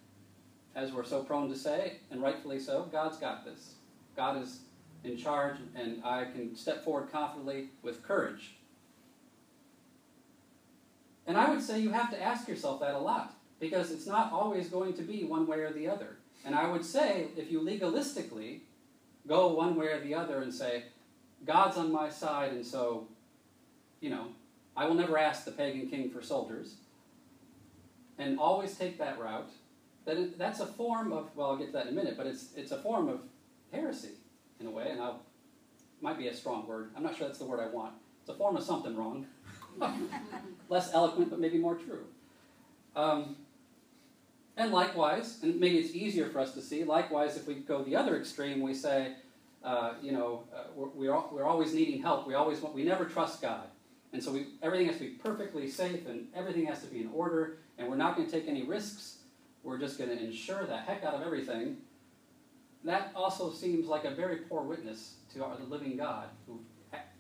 As 0.76 0.92
we're 0.92 1.04
so 1.04 1.24
prone 1.24 1.50
to 1.50 1.58
say, 1.58 1.98
and 2.12 2.22
rightfully 2.22 2.60
so, 2.60 2.88
God's 2.92 3.18
got 3.18 3.44
this. 3.44 3.74
God 4.16 4.42
is 4.42 4.60
in 5.04 5.18
charge, 5.18 5.58
and 5.76 6.04
I 6.04 6.26
can 6.26 6.56
step 6.56 6.84
forward 6.84 7.12
confidently 7.12 7.70
with 7.82 8.04
courage 8.04 8.56
and 11.28 11.38
I 11.38 11.50
would 11.50 11.62
say 11.62 11.80
you 11.80 11.92
have 11.92 12.10
to 12.12 12.22
ask 12.22 12.48
yourself 12.48 12.80
that 12.82 12.94
a 12.94 13.00
lot 13.00 13.34
because 13.60 13.92
it's 13.92 14.08
not 14.08 14.34
always 14.34 14.68
going 14.68 14.94
to 14.96 15.02
be 15.02 15.24
one 15.24 15.48
way 15.48 15.60
or 15.60 15.72
the 15.72 15.88
other. 15.88 16.18
And 16.44 16.56
I 16.56 16.68
would 16.70 16.84
say 16.84 17.28
if 17.38 17.52
you 17.52 17.62
legalistically 17.62 18.60
go 19.28 19.48
one 19.54 19.76
way 19.76 19.88
or 19.88 20.00
the 20.00 20.16
other 20.16 20.42
and 20.42 20.54
say, 20.54 20.84
God's 21.46 21.78
on 21.78 21.92
my 21.92 22.10
side, 22.10 22.52
and 22.52 22.66
so, 22.66 23.08
you 24.00 24.10
know, 24.10 24.28
I 24.76 24.86
will 24.86 24.96
never 24.96 25.18
ask 25.18 25.46
the 25.46 25.52
pagan 25.52 25.90
king 25.90 26.10
for 26.10 26.22
soldiers, 26.22 26.76
and 28.18 28.40
always 28.40 28.76
take 28.76 28.98
that 28.98 29.20
route, 29.20 29.50
then 30.06 30.34
that's 30.38 30.60
a 30.60 30.66
form 30.66 31.14
of, 31.14 31.30
well, 31.36 31.52
I'll 31.52 31.58
get 31.58 31.68
to 31.68 31.74
that 31.74 31.88
in 31.88 31.94
a 31.94 31.96
minute, 31.96 32.18
but 32.18 32.28
it's, 32.28 32.48
it's 32.56 32.72
a 32.72 32.80
form 32.80 33.08
of 33.08 33.22
heresy 33.72 34.16
in 34.62 34.68
a 34.68 34.72
way, 34.72 34.90
and 34.90 35.02
I'll, 35.02 35.22
might 36.02 36.18
be 36.18 36.28
a 36.28 36.34
strong 36.34 36.66
word. 36.68 36.92
I'm 36.96 37.04
not 37.04 37.18
sure 37.18 37.28
that's 37.28 37.40
the 37.40 37.46
word 37.46 37.60
I 37.60 37.68
want. 37.68 37.94
It's 38.22 38.30
a 38.30 38.34
form 38.34 38.56
of 38.56 38.64
something 38.64 38.96
wrong. 38.96 39.26
Less 40.70 40.94
eloquent, 40.94 41.30
but 41.30 41.40
maybe 41.40 41.58
more 41.58 41.76
true. 41.76 42.06
Um, 42.96 43.36
and 44.58 44.72
likewise, 44.72 45.40
and 45.44 45.60
maybe 45.60 45.78
it's 45.78 45.96
easier 45.96 46.30
for 46.30 46.40
us 46.40 46.54
to 46.54 46.62
see, 46.62 46.84
likewise, 46.84 47.38
if 47.38 47.48
we 47.48 47.56
go 47.56 47.84
the 47.84 47.96
other 47.96 48.18
extreme, 48.18 48.62
we 48.62 48.74
say, 48.74 49.14
uh, 49.64 49.94
you 50.02 50.12
know, 50.12 50.44
uh, 50.56 50.64
we're, 50.76 50.90
we're, 50.90 51.24
we're, 51.32 51.44
always 51.44 51.74
needing 51.74 52.02
help. 52.02 52.28
We 52.28 52.34
always 52.34 52.60
want, 52.60 52.76
we 52.76 52.84
never 52.84 53.06
trust 53.06 53.42
God. 53.42 53.68
And 54.12 54.22
so 54.22 54.32
we, 54.34 54.48
everything 54.62 54.88
has 54.88 54.98
to 54.98 55.04
be 55.04 55.10
perfectly 55.12 55.70
safe 55.70 56.06
and 56.08 56.28
everything 56.36 56.66
has 56.66 56.82
to 56.82 56.88
be 56.88 57.00
in 57.00 57.10
order, 57.14 57.60
and 57.78 57.88
we're 57.88 57.96
not 57.96 58.16
going 58.16 58.28
to 58.28 58.32
take 58.32 58.48
any 58.48 58.64
risks. 58.64 59.20
We're 59.64 59.78
just 59.78 59.98
going 59.98 60.10
to 60.10 60.22
ensure 60.22 60.66
the 60.66 60.78
heck 60.78 61.04
out 61.04 61.14
of 61.14 61.22
everything. 61.22 61.78
That 62.84 63.12
also 63.16 63.52
seems 63.52 63.88
like 63.88 64.06
a 64.06 64.12
very 64.12 64.38
poor 64.38 64.64
witness 64.64 65.16
to 65.34 65.44
our, 65.44 65.56
the 65.58 65.64
living 65.66 65.98
God 65.98 66.30
who 66.48 66.60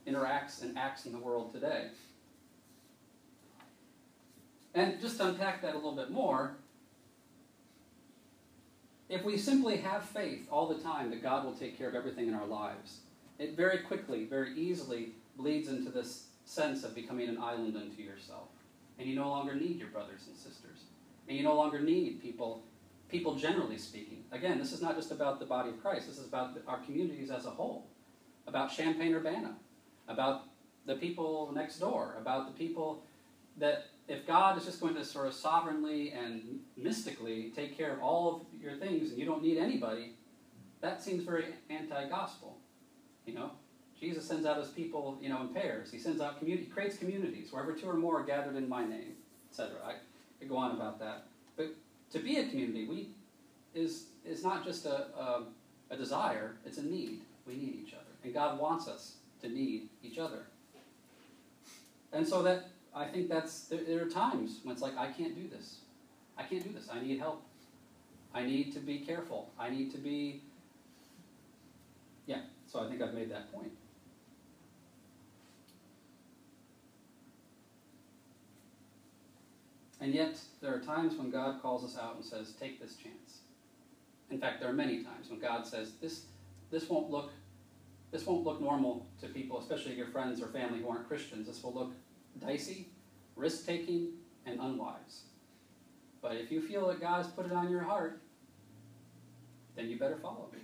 interacts 0.08 0.64
and 0.64 0.78
acts 0.78 1.06
in 1.06 1.12
the 1.12 1.20
world 1.20 1.54
today. 1.54 1.90
And 4.74 5.00
just 5.00 5.18
to 5.18 5.28
unpack 5.28 5.62
that 5.62 5.74
a 5.74 5.76
little 5.76 5.96
bit 5.96 6.10
more, 6.10 6.56
if 9.10 9.24
we 9.24 9.38
simply 9.38 9.78
have 9.78 10.06
faith 10.06 10.48
all 10.50 10.68
the 10.68 10.82
time 10.82 11.10
that 11.10 11.22
God 11.22 11.44
will 11.46 11.54
take 11.54 11.78
care 11.78 11.90
of 11.90 11.96
everything 11.96 12.28
in 12.28 12.34
our 12.34 12.48
lives, 12.48 13.00
it 13.40 13.58
very 13.58 13.80
quickly, 13.80 14.26
very 14.26 14.58
easily 14.58 15.10
bleeds 15.38 15.68
into 15.68 15.92
this 15.92 16.28
sense 16.46 16.84
of 16.84 16.96
becoming 16.96 17.28
an 17.28 17.38
island 17.38 17.76
unto 17.76 18.02
yourself. 18.02 18.48
And 18.98 19.10
you 19.10 19.16
no 19.16 19.30
longer 19.30 19.54
need 19.56 19.80
your 19.80 19.90
brothers 19.90 20.22
and 20.28 20.38
sisters. 20.38 20.86
And 21.28 21.38
you 21.38 21.44
no 21.44 21.56
longer 21.56 21.80
need 21.80 22.22
people, 22.22 22.64
people 23.12 23.36
generally 23.36 23.78
speaking. 23.78 24.24
Again, 24.32 24.58
this 24.58 24.72
is 24.72 24.82
not 24.82 24.96
just 24.96 25.12
about 25.12 25.40
the 25.40 25.46
body 25.46 25.70
of 25.70 25.82
Christ, 25.82 26.08
this 26.08 26.18
is 26.18 26.26
about 26.26 26.58
our 26.68 26.80
communities 26.80 27.30
as 27.30 27.46
a 27.46 27.50
whole, 27.50 27.88
about 28.48 28.72
Champaign 28.72 29.14
Urbana, 29.14 29.56
about 30.08 30.44
the 30.86 30.96
people 30.96 31.52
next 31.54 31.80
door, 31.80 32.16
about 32.20 32.48
the 32.48 32.58
people 32.58 33.04
that 33.58 33.88
if 34.08 34.26
God 34.26 34.58
is 34.58 34.66
just 34.66 34.80
going 34.80 34.96
to 34.96 35.06
sort 35.06 35.28
of 35.28 35.34
sovereignly 35.34 36.12
and 36.12 36.60
mystically 36.78 37.52
take 37.56 37.78
care 37.78 37.92
of 37.92 38.02
all 38.02 38.48
of 38.54 38.62
your 38.62 38.76
things 38.78 39.10
and 39.10 39.20
you 39.20 39.26
don't 39.26 39.44
need 39.44 39.58
anybody, 39.58 40.14
that 40.82 41.02
seems 41.02 41.24
very 41.24 41.46
anti-gospel. 41.70 42.58
You 43.26 43.36
know, 43.36 43.52
Jesus 44.00 44.28
sends 44.28 44.46
out 44.46 44.58
his 44.58 44.70
people, 44.70 45.18
you 45.22 45.30
know, 45.30 45.42
in 45.42 45.50
pairs. 45.50 45.92
He 45.92 46.00
sends 46.00 46.22
out 46.22 46.40
community, 46.40 46.68
creates 46.68 46.98
communities 46.98 47.52
wherever 47.52 47.74
two 47.74 47.88
or 47.88 47.94
more 47.94 48.22
are 48.22 48.24
gathered 48.24 48.56
in 48.56 48.68
my 48.68 48.84
name, 48.84 49.14
etc. 49.52 49.76
I 49.86 49.94
could 50.40 50.50
go 50.50 50.58
on 50.58 50.72
about 50.72 51.00
that, 51.00 51.26
but 51.56 51.76
to 52.12 52.20
be 52.20 52.38
a 52.38 52.48
community, 52.48 52.86
we 52.88 53.10
is 53.74 54.06
is 54.26 54.44
not 54.44 54.66
just 54.66 54.86
a, 54.86 55.08
a 55.18 55.44
a 55.90 55.98
desire; 55.98 56.58
it's 56.66 56.78
a 56.78 56.84
need. 56.84 57.22
We 57.46 57.56
need 57.56 57.76
each 57.86 57.94
other, 57.94 58.12
and 58.24 58.34
God 58.34 58.60
wants 58.60 58.88
us 58.88 59.16
to 59.42 59.50
need 59.50 59.90
each 60.04 60.18
other. 60.18 60.44
And 62.14 62.28
so 62.28 62.44
that 62.44 62.70
I 62.94 63.06
think 63.06 63.30
that's 63.30 63.68
there, 63.68 63.84
there, 63.84 64.06
are 64.06 64.10
times 64.10 64.60
when 64.64 64.74
it's 64.74 64.82
like 64.82 64.98
I 64.98 65.08
can't 65.08 65.36
do 65.36 65.48
this. 65.48 65.80
I 66.38 66.44
can't 66.44 66.64
do 66.64 66.72
this. 66.72 66.90
I 66.92 67.00
need 67.02 67.20
help. 67.20 67.44
I 68.34 68.44
need 68.44 68.74
to 68.74 68.80
be 68.80 69.00
careful. 69.00 69.50
I 69.60 69.70
need 69.70 69.92
to 69.92 69.98
be 69.98 70.42
Yeah, 72.26 72.42
so 72.68 72.80
I 72.80 72.90
think 72.90 73.02
I've 73.02 73.14
made 73.14 73.32
that 73.32 73.52
point. 73.54 73.72
And 80.02 80.14
yet, 80.16 80.38
there 80.62 80.74
are 80.74 80.80
times 80.80 81.16
when 81.16 81.30
God 81.30 81.62
calls 81.62 81.86
us 81.86 81.98
out 81.98 82.16
and 82.16 82.26
says, 82.26 82.54
Take 82.60 82.82
this 82.82 82.96
chance. 82.96 83.40
In 84.32 84.40
fact, 84.40 84.60
there 84.60 84.70
are 84.70 84.74
many 84.74 85.04
times 85.04 85.30
when 85.30 85.40
God 85.40 85.66
says, 85.66 85.92
This, 86.02 86.24
this, 86.72 86.90
won't, 86.90 87.12
look, 87.12 87.32
this 88.12 88.26
won't 88.26 88.44
look 88.44 88.60
normal 88.60 89.06
to 89.22 89.28
people, 89.28 89.60
especially 89.60 89.94
your 89.94 90.08
friends 90.08 90.42
or 90.42 90.48
family 90.48 90.80
who 90.80 90.90
aren't 90.90 91.08
Christians. 91.08 91.48
This 91.48 91.64
will 91.64 91.74
look 91.74 91.92
dicey, 92.40 92.90
risk 93.36 93.66
taking, 93.66 94.10
and 94.46 94.60
unwise. 94.60 95.22
But 96.22 96.36
if 96.36 96.52
you 96.52 96.62
feel 96.62 96.88
that 96.88 97.00
God 97.00 97.24
has 97.24 97.28
put 97.28 97.46
it 97.46 97.52
on 97.52 97.70
your 97.70 97.82
heart, 97.82 98.20
then 99.76 99.88
you 99.88 99.98
better 99.98 100.18
follow 100.18 100.50
it 100.54 100.62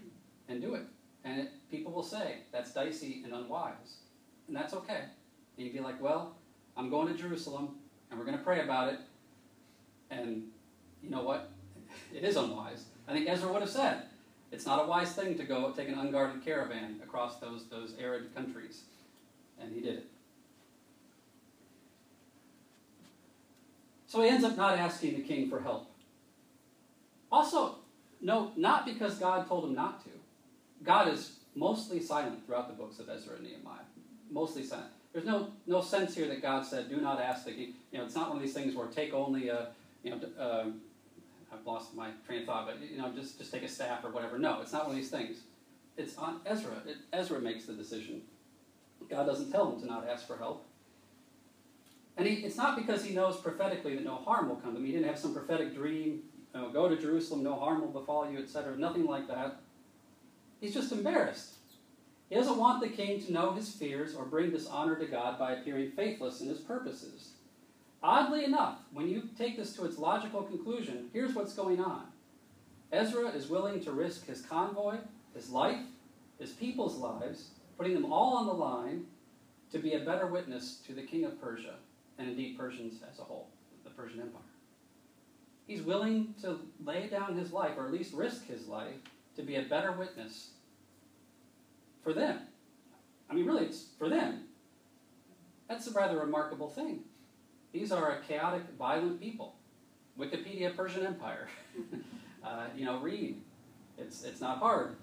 and 0.48 0.62
do 0.62 0.76
it. 0.76 0.84
And 1.24 1.42
it, 1.42 1.52
people 1.70 1.92
will 1.92 2.04
say, 2.04 2.38
that's 2.52 2.74
dicey 2.74 3.22
and 3.24 3.34
unwise. 3.34 3.98
And 4.48 4.56
that's 4.56 4.74
okay. 4.74 5.02
And 5.58 5.66
you'd 5.66 5.74
be 5.74 5.80
like, 5.80 6.02
well, 6.02 6.36
I'm 6.76 6.90
going 6.90 7.08
to 7.08 7.14
Jerusalem, 7.14 7.76
and 8.10 8.20
we're 8.20 8.26
going 8.26 8.38
to 8.38 8.44
pray 8.44 8.62
about 8.62 8.94
it. 8.94 9.00
And 10.10 10.44
you 11.04 11.10
know 11.10 11.24
what? 11.24 11.50
It 12.14 12.24
is 12.24 12.36
unwise. 12.36 12.86
I 13.08 13.14
think 13.14 13.28
Ezra 13.30 13.52
would 13.52 13.62
have 13.62 13.70
said, 13.70 14.04
it's 14.52 14.66
not 14.66 14.84
a 14.84 14.88
wise 14.88 15.14
thing 15.14 15.38
to 15.38 15.44
go 15.44 15.72
take 15.72 15.90
an 15.90 15.96
unguarded 15.96 16.44
caravan 16.44 17.00
across 17.04 17.38
those, 17.38 17.66
those 17.66 17.94
arid 18.00 18.34
countries. 18.36 18.82
And 19.60 19.74
he 19.74 19.82
did 19.82 19.96
it. 19.96 20.06
So 24.08 24.22
he 24.22 24.30
ends 24.30 24.46
up 24.46 24.56
not 24.56 24.78
asking 24.78 25.16
the 25.16 25.22
king 25.22 25.50
for 25.50 25.60
help. 25.60 25.90
Also, 27.32 27.76
No, 28.22 28.52
not 28.56 28.86
because 28.86 29.16
God 29.20 29.48
told 29.48 29.66
him 29.66 29.76
not 29.76 30.04
to. 30.04 30.10
God 30.84 31.08
is 31.10 31.34
mostly 31.56 32.00
silent 32.00 32.46
throughout 32.46 32.68
the 32.68 32.74
books 32.74 33.00
of 33.00 33.10
Ezra 33.10 33.36
and 33.36 33.44
Nehemiah. 33.44 33.86
Mostly 34.32 34.64
silent. 34.64 34.92
There's 35.14 35.26
no, 35.26 35.50
no 35.66 35.82
sense 35.82 36.16
here 36.16 36.28
that 36.28 36.42
God 36.42 36.66
said, 36.66 36.90
do 36.90 36.98
not 37.02 37.20
ask 37.22 37.46
the 37.46 37.52
king. 37.52 37.74
You 37.92 38.00
know, 38.00 38.06
it's 38.06 38.16
not 38.16 38.30
one 38.30 38.38
of 38.38 38.44
these 38.44 38.54
things 38.54 38.76
where 38.76 38.88
take 38.88 39.14
only 39.14 39.50
a, 39.50 39.68
you 40.04 40.12
know, 40.12 40.20
uh, 40.40 40.66
I've 41.52 41.66
lost 41.66 41.96
my 41.96 42.10
train 42.26 42.42
of 42.42 42.46
thought, 42.46 42.68
but, 42.68 42.78
you 42.82 42.98
know, 42.98 43.12
just, 43.14 43.38
just 43.38 43.52
take 43.52 43.64
a 43.64 43.68
staff 43.68 44.04
or 44.04 44.10
whatever. 44.10 44.38
No, 44.38 44.62
it's 44.62 44.74
not 44.74 44.84
one 44.84 44.92
of 44.92 44.98
these 44.98 45.10
things. 45.10 45.42
It's 45.96 46.18
on 46.18 46.42
Ezra. 46.46 46.82
It, 46.86 46.98
Ezra 47.14 47.40
makes 47.40 47.66
the 47.66 47.74
decision. 47.74 48.22
God 49.10 49.26
doesn't 49.26 49.52
tell 49.52 49.72
him 49.72 49.80
to 49.82 49.86
not 49.86 50.08
ask 50.08 50.28
for 50.28 50.38
help. 50.38 50.66
And 52.18 52.28
he, 52.28 52.36
it's 52.46 52.58
not 52.58 52.76
because 52.76 53.06
he 53.06 53.14
knows 53.14 53.38
prophetically 53.38 53.96
that 53.96 54.04
no 54.04 54.16
harm 54.16 54.50
will 54.50 54.56
come 54.56 54.74
to 54.74 54.80
him. 54.80 54.86
He 54.86 54.92
didn't 54.92 55.08
have 55.08 55.20
some 55.20 55.34
prophetic 55.34 55.74
dream, 55.76 56.24
you 56.54 56.62
know, 56.62 56.70
go 56.70 56.90
to 56.90 56.98
Jerusalem, 56.98 57.44
no 57.44 57.56
harm 57.56 57.82
will 57.82 57.88
befall 58.00 58.30
you, 58.30 58.40
etc. 58.40 58.76
Nothing 58.76 59.06
like 59.06 59.28
that. 59.28 59.60
He's 60.60 60.74
just 60.74 60.92
embarrassed. 60.92 61.58
He 62.30 62.36
doesn't 62.36 62.58
want 62.58 62.82
the 62.82 62.90
king 62.90 63.22
to 63.24 63.32
know 63.32 63.52
his 63.54 63.70
fears 63.70 64.16
or 64.16 64.26
bring 64.26 64.50
dishonor 64.50 64.96
to 64.96 65.06
God 65.06 65.40
by 65.40 65.54
appearing 65.54 65.92
faithless 65.92 66.42
in 66.42 66.50
his 66.50 66.60
purposes. 66.60 67.30
Oddly 68.04 68.44
enough, 68.44 68.80
when 68.94 69.10
you 69.10 69.30
take 69.38 69.58
this 69.58 69.76
to 69.76 69.86
its 69.86 69.98
logical 69.98 70.44
conclusion, 70.44 71.10
here's 71.14 71.34
what's 71.34 71.54
going 71.54 71.80
on 71.80 72.06
Ezra 72.92 73.30
is 73.30 73.50
willing 73.50 73.84
to 73.84 73.92
risk 73.92 74.26
his 74.28 74.42
convoy, 74.42 74.98
his 75.34 75.50
life, 75.50 75.82
his 76.40 76.52
people's 76.52 76.98
lives, 76.98 77.50
putting 77.78 77.94
them 77.94 78.12
all 78.12 78.38
on 78.38 78.46
the 78.46 78.54
line 78.54 79.06
to 79.72 79.80
be 79.80 79.94
a 79.94 80.00
better 80.00 80.28
witness 80.28 80.82
to 80.86 80.94
the 80.94 81.02
king 81.02 81.26
of 81.26 81.42
Persia 81.42 81.76
and 82.18 82.30
indeed 82.30 82.58
Persians 82.58 83.02
as 83.12 83.20
a 83.20 83.24
whole, 83.24 83.48
the 83.84 83.90
Persian 83.90 84.22
Empire. 84.22 84.42
He's 85.68 85.82
willing 85.82 86.34
to 86.42 86.60
lay 86.86 87.08
down 87.08 87.36
his 87.36 87.52
life, 87.52 87.78
or 87.78 87.86
at 87.86 87.92
least 87.92 88.14
risk 88.14 88.48
his 88.48 88.68
life, 88.68 88.96
to 89.36 89.44
be 89.44 89.56
a 89.56 89.64
better 89.64 89.92
witness 89.92 90.52
for 92.04 92.14
them. 92.14 92.40
I 93.30 93.34
mean, 93.34 93.46
really, 93.46 93.66
it's 93.66 93.88
for 94.00 94.08
them. 94.08 94.46
That's 95.68 95.88
a 95.88 95.92
rather 95.92 96.18
remarkable 96.18 96.70
thing. 96.70 97.02
These 97.72 97.92
are 97.92 98.12
a 98.12 98.22
chaotic, 98.22 98.64
violent 98.78 99.20
people. 99.20 99.56
Wikipedia 100.20 100.76
Persian 100.76 101.06
Empire. 101.06 101.48
uh, 102.44 102.66
you 102.76 102.86
know, 102.86 103.00
read. 103.00 103.42
It's, 103.98 104.24
it's 104.24 104.42
not 104.42 104.60
hard. 104.60 104.96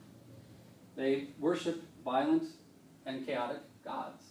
They 0.96 1.28
worship 1.38 1.82
violent 2.04 2.44
and 3.06 3.26
chaotic 3.26 3.58
gods. 3.84 4.24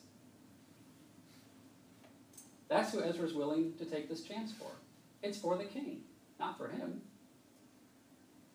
That's 2.69 2.91
who 2.91 3.03
Ezra's 3.03 3.33
willing 3.33 3.73
to 3.77 3.85
take 3.85 4.09
this 4.09 4.23
chance 4.23 4.51
for. 4.51 4.71
It's 5.21 5.37
for 5.37 5.57
the 5.57 5.65
king, 5.65 6.01
not 6.39 6.57
for 6.57 6.69
him. 6.69 7.01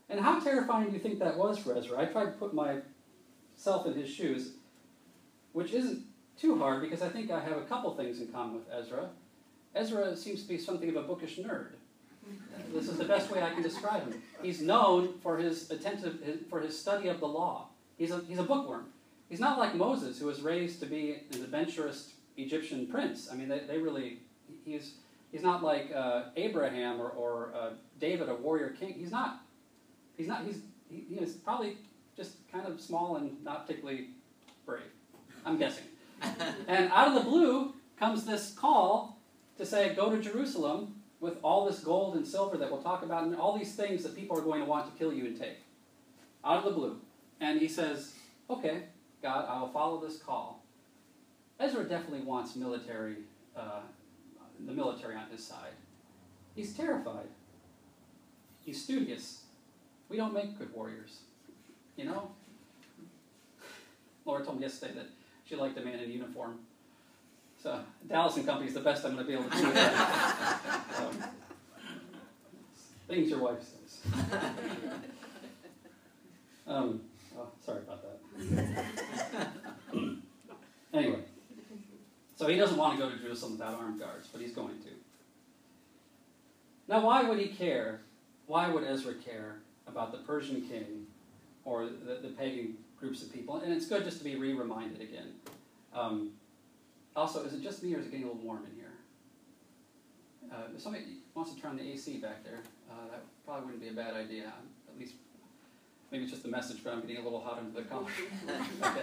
And 0.08 0.20
how 0.20 0.40
terrifying 0.40 0.88
do 0.88 0.94
you 0.94 0.98
think 0.98 1.18
that 1.18 1.36
was 1.36 1.58
for 1.58 1.76
Ezra? 1.76 2.00
I 2.00 2.06
tried 2.06 2.26
to 2.26 2.32
put 2.32 2.54
myself 2.54 3.86
in 3.86 3.94
his 3.94 4.08
shoes, 4.08 4.52
which 5.52 5.72
isn't 5.72 6.04
too 6.38 6.58
hard 6.58 6.80
because 6.80 7.02
I 7.02 7.08
think 7.08 7.30
I 7.30 7.40
have 7.40 7.58
a 7.58 7.62
couple 7.62 7.94
things 7.94 8.20
in 8.20 8.28
common 8.28 8.54
with 8.56 8.64
Ezra. 8.72 9.10
Ezra 9.78 10.16
seems 10.16 10.42
to 10.42 10.48
be 10.48 10.58
something 10.58 10.88
of 10.88 10.96
a 10.96 11.02
bookish 11.02 11.38
nerd. 11.38 11.68
This 12.74 12.88
is 12.88 12.98
the 12.98 13.04
best 13.04 13.30
way 13.30 13.42
I 13.42 13.50
can 13.50 13.62
describe 13.62 14.02
him. 14.02 14.20
He's 14.42 14.60
known 14.60 15.14
for 15.22 15.38
his 15.38 15.70
attentive, 15.70 16.18
for 16.50 16.60
his 16.60 16.78
study 16.78 17.08
of 17.08 17.20
the 17.20 17.28
law. 17.28 17.68
He's 17.96 18.10
a, 18.10 18.22
he's 18.28 18.38
a 18.38 18.42
bookworm. 18.42 18.86
He's 19.28 19.40
not 19.40 19.58
like 19.58 19.74
Moses, 19.74 20.18
who 20.18 20.26
was 20.26 20.40
raised 20.42 20.80
to 20.80 20.86
be 20.86 21.22
an 21.32 21.42
adventurous 21.42 22.12
Egyptian 22.36 22.86
prince. 22.86 23.28
I 23.30 23.36
mean, 23.36 23.48
they, 23.48 23.60
they 23.60 23.78
really, 23.78 24.18
he's, 24.64 24.94
he's 25.32 25.42
not 25.42 25.62
like 25.62 25.90
uh, 25.94 26.24
Abraham 26.36 27.00
or, 27.00 27.08
or 27.10 27.52
uh, 27.54 27.70
David, 28.00 28.28
a 28.28 28.34
warrior 28.34 28.70
king. 28.70 28.94
He's 28.94 29.10
not. 29.10 29.42
He's 30.16 30.26
not, 30.26 30.44
he's, 30.44 30.60
he, 30.90 31.04
he 31.08 31.20
is 31.20 31.34
probably 31.34 31.76
just 32.16 32.36
kind 32.50 32.66
of 32.66 32.80
small 32.80 33.16
and 33.16 33.42
not 33.44 33.66
particularly 33.66 34.08
brave. 34.66 34.82
I'm 35.46 35.58
guessing. 35.58 35.84
and 36.68 36.90
out 36.92 37.08
of 37.08 37.14
the 37.14 37.28
blue 37.30 37.74
comes 37.98 38.24
this 38.24 38.52
call 38.52 39.17
to 39.58 39.66
say, 39.66 39.94
go 39.94 40.10
to 40.10 40.22
Jerusalem 40.22 40.94
with 41.20 41.36
all 41.42 41.66
this 41.66 41.80
gold 41.80 42.16
and 42.16 42.26
silver 42.26 42.56
that 42.56 42.70
we'll 42.70 42.82
talk 42.82 43.02
about, 43.02 43.24
and 43.24 43.34
all 43.36 43.58
these 43.58 43.74
things 43.74 44.02
that 44.04 44.16
people 44.16 44.38
are 44.38 44.42
going 44.42 44.60
to 44.60 44.66
want 44.66 44.90
to 44.90 44.98
kill 44.98 45.12
you 45.12 45.26
and 45.26 45.38
take. 45.38 45.58
Out 46.44 46.58
of 46.58 46.64
the 46.64 46.70
blue. 46.70 47.00
And 47.40 47.60
he 47.60 47.68
says, 47.68 48.14
okay, 48.48 48.84
God, 49.22 49.46
I 49.48 49.60
will 49.60 49.68
follow 49.68 50.00
this 50.00 50.18
call. 50.18 50.62
Ezra 51.58 51.82
definitely 51.84 52.20
wants 52.20 52.54
military, 52.54 53.16
uh, 53.56 53.80
the 54.64 54.72
military 54.72 55.16
on 55.16 55.28
his 55.30 55.44
side. 55.44 55.72
He's 56.54 56.72
terrified. 56.74 57.28
He's 58.64 58.82
studious. 58.82 59.42
We 60.08 60.16
don't 60.16 60.32
make 60.32 60.56
good 60.56 60.72
warriors. 60.72 61.20
You 61.96 62.04
know? 62.04 62.30
Laura 64.24 64.44
told 64.44 64.58
me 64.58 64.62
yesterday 64.62 64.94
that 64.94 65.06
she 65.44 65.56
liked 65.56 65.76
a 65.78 65.80
man 65.80 65.98
in 65.98 66.10
uniform. 66.10 66.60
So 67.62 67.80
Dallas 68.08 68.36
and 68.36 68.46
Company 68.46 68.68
is 68.68 68.74
the 68.74 68.80
best 68.80 69.04
I'm 69.04 69.14
going 69.14 69.26
to 69.26 69.32
be 69.32 69.36
able 69.36 69.50
to 69.50 69.58
do. 69.58 69.66
um, 69.66 71.24
things 73.08 73.30
your 73.30 73.40
wife 73.40 73.58
says. 73.60 74.10
Um, 76.68 77.00
oh, 77.36 77.48
sorry 77.64 77.78
about 77.78 78.02
that. 78.02 78.68
anyway, 80.92 81.20
so 82.36 82.46
he 82.46 82.56
doesn't 82.56 82.76
want 82.76 82.98
to 82.98 83.02
go 83.02 83.10
to 83.10 83.18
Jerusalem 83.18 83.52
without 83.52 83.74
armed 83.74 83.98
guards, 83.98 84.28
but 84.30 84.42
he's 84.42 84.52
going 84.52 84.78
to. 84.80 84.90
Now, 86.86 87.04
why 87.04 87.22
would 87.22 87.38
he 87.38 87.48
care? 87.48 88.02
Why 88.46 88.68
would 88.68 88.84
Ezra 88.84 89.14
care 89.14 89.56
about 89.86 90.12
the 90.12 90.18
Persian 90.18 90.60
king 90.60 91.06
or 91.64 91.86
the, 91.86 92.18
the 92.22 92.28
pagan 92.28 92.76
groups 93.00 93.22
of 93.22 93.32
people? 93.32 93.56
And 93.60 93.72
it's 93.72 93.86
good 93.86 94.04
just 94.04 94.18
to 94.18 94.24
be 94.24 94.36
re 94.36 94.52
reminded 94.52 95.00
again. 95.00 95.32
Um, 95.94 96.32
also, 97.18 97.44
is 97.44 97.52
it 97.52 97.62
just 97.62 97.82
me 97.82 97.94
or 97.94 97.98
is 97.98 98.06
it 98.06 98.10
getting 98.10 98.26
a 98.26 98.28
little 98.28 98.42
warm 98.42 98.64
in 98.64 98.76
here? 98.76 98.92
Uh, 100.52 100.74
if 100.74 100.80
somebody 100.80 101.04
wants 101.34 101.52
to 101.52 101.60
turn 101.60 101.76
the 101.76 101.82
AC 101.82 102.18
back 102.18 102.44
there, 102.44 102.60
uh, 102.90 103.10
that 103.10 103.22
probably 103.44 103.66
wouldn't 103.66 103.82
be 103.82 103.88
a 103.88 103.92
bad 103.92 104.14
idea. 104.14 104.52
At 104.88 104.98
least, 104.98 105.14
maybe 106.12 106.22
it's 106.22 106.32
just 106.32 106.44
the 106.44 106.48
message, 106.48 106.78
but 106.84 106.92
I'm 106.92 107.00
getting 107.00 107.18
a 107.18 107.22
little 107.22 107.40
hot 107.40 107.58
under 107.58 107.72
the 107.72 107.86
collar. 107.86 108.06
okay. 108.82 109.02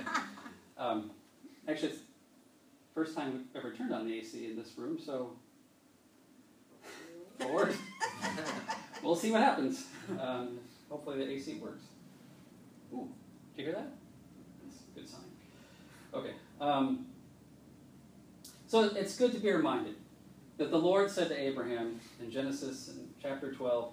Um, 0.78 1.12
actually, 1.67 1.89
it's 1.89 1.99
the 1.99 2.06
First 2.93 3.17
time 3.17 3.34
we've 3.34 3.62
ever 3.62 3.73
turned 3.73 3.93
on 3.93 4.08
the 4.08 4.17
AC 4.17 4.45
in 4.45 4.56
this 4.56 4.71
room, 4.78 4.97
so 4.97 5.34
Lord, 7.41 7.75
we'll 9.04 9.17
see 9.17 9.30
what 9.30 9.41
happens. 9.41 9.84
Um, 10.17 10.60
hopefully 10.89 11.17
the 11.17 11.30
AC 11.30 11.56
works. 11.56 11.84
Ooh, 12.93 13.10
did 13.56 13.65
you 13.65 13.65
hear 13.65 13.73
that? 13.73 13.91
That's 14.63 14.78
a 14.80 14.99
good 14.99 15.10
sign. 15.10 15.25
Okay. 16.13 16.32
Um, 16.62 17.08
so 18.67 18.84
it's 18.95 19.17
good 19.17 19.32
to 19.34 19.39
be 19.39 19.51
reminded 19.51 19.95
that 20.58 20.71
the 20.71 20.78
Lord 20.78 21.12
said 21.12 21.30
to 21.30 21.39
Abraham 21.39 21.99
in 22.21 22.32
Genesis 22.32 22.89
in 22.89 23.08
chapter 23.21 23.54
12, 23.54 23.91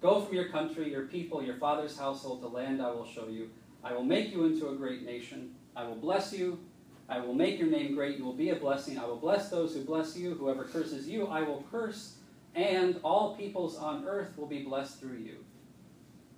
Go 0.00 0.20
from 0.20 0.34
your 0.34 0.48
country, 0.48 0.90
your 0.90 1.06
people, 1.06 1.42
your 1.42 1.56
father's 1.56 1.98
household 1.98 2.42
to 2.42 2.48
land 2.48 2.82
I 2.82 2.90
will 2.90 3.06
show 3.06 3.28
you. 3.28 3.50
I 3.82 3.92
will 3.92 4.04
make 4.04 4.30
you 4.32 4.44
into 4.44 4.68
a 4.68 4.74
great 4.74 5.04
nation. 5.04 5.54
I 5.76 5.84
will 5.84 5.96
bless 5.96 6.32
you 6.32 6.58
I 7.08 7.20
will 7.20 7.34
make 7.34 7.58
your 7.58 7.68
name 7.68 7.94
great. 7.94 8.18
You 8.18 8.24
will 8.24 8.32
be 8.32 8.50
a 8.50 8.56
blessing. 8.56 8.98
I 8.98 9.04
will 9.04 9.16
bless 9.16 9.50
those 9.50 9.74
who 9.74 9.84
bless 9.84 10.16
you. 10.16 10.34
Whoever 10.34 10.64
curses 10.64 11.08
you, 11.08 11.26
I 11.26 11.42
will 11.42 11.64
curse. 11.70 12.16
And 12.54 12.98
all 13.02 13.36
peoples 13.36 13.76
on 13.76 14.06
earth 14.06 14.38
will 14.38 14.46
be 14.46 14.62
blessed 14.62 15.00
through 15.00 15.18
you. 15.18 15.36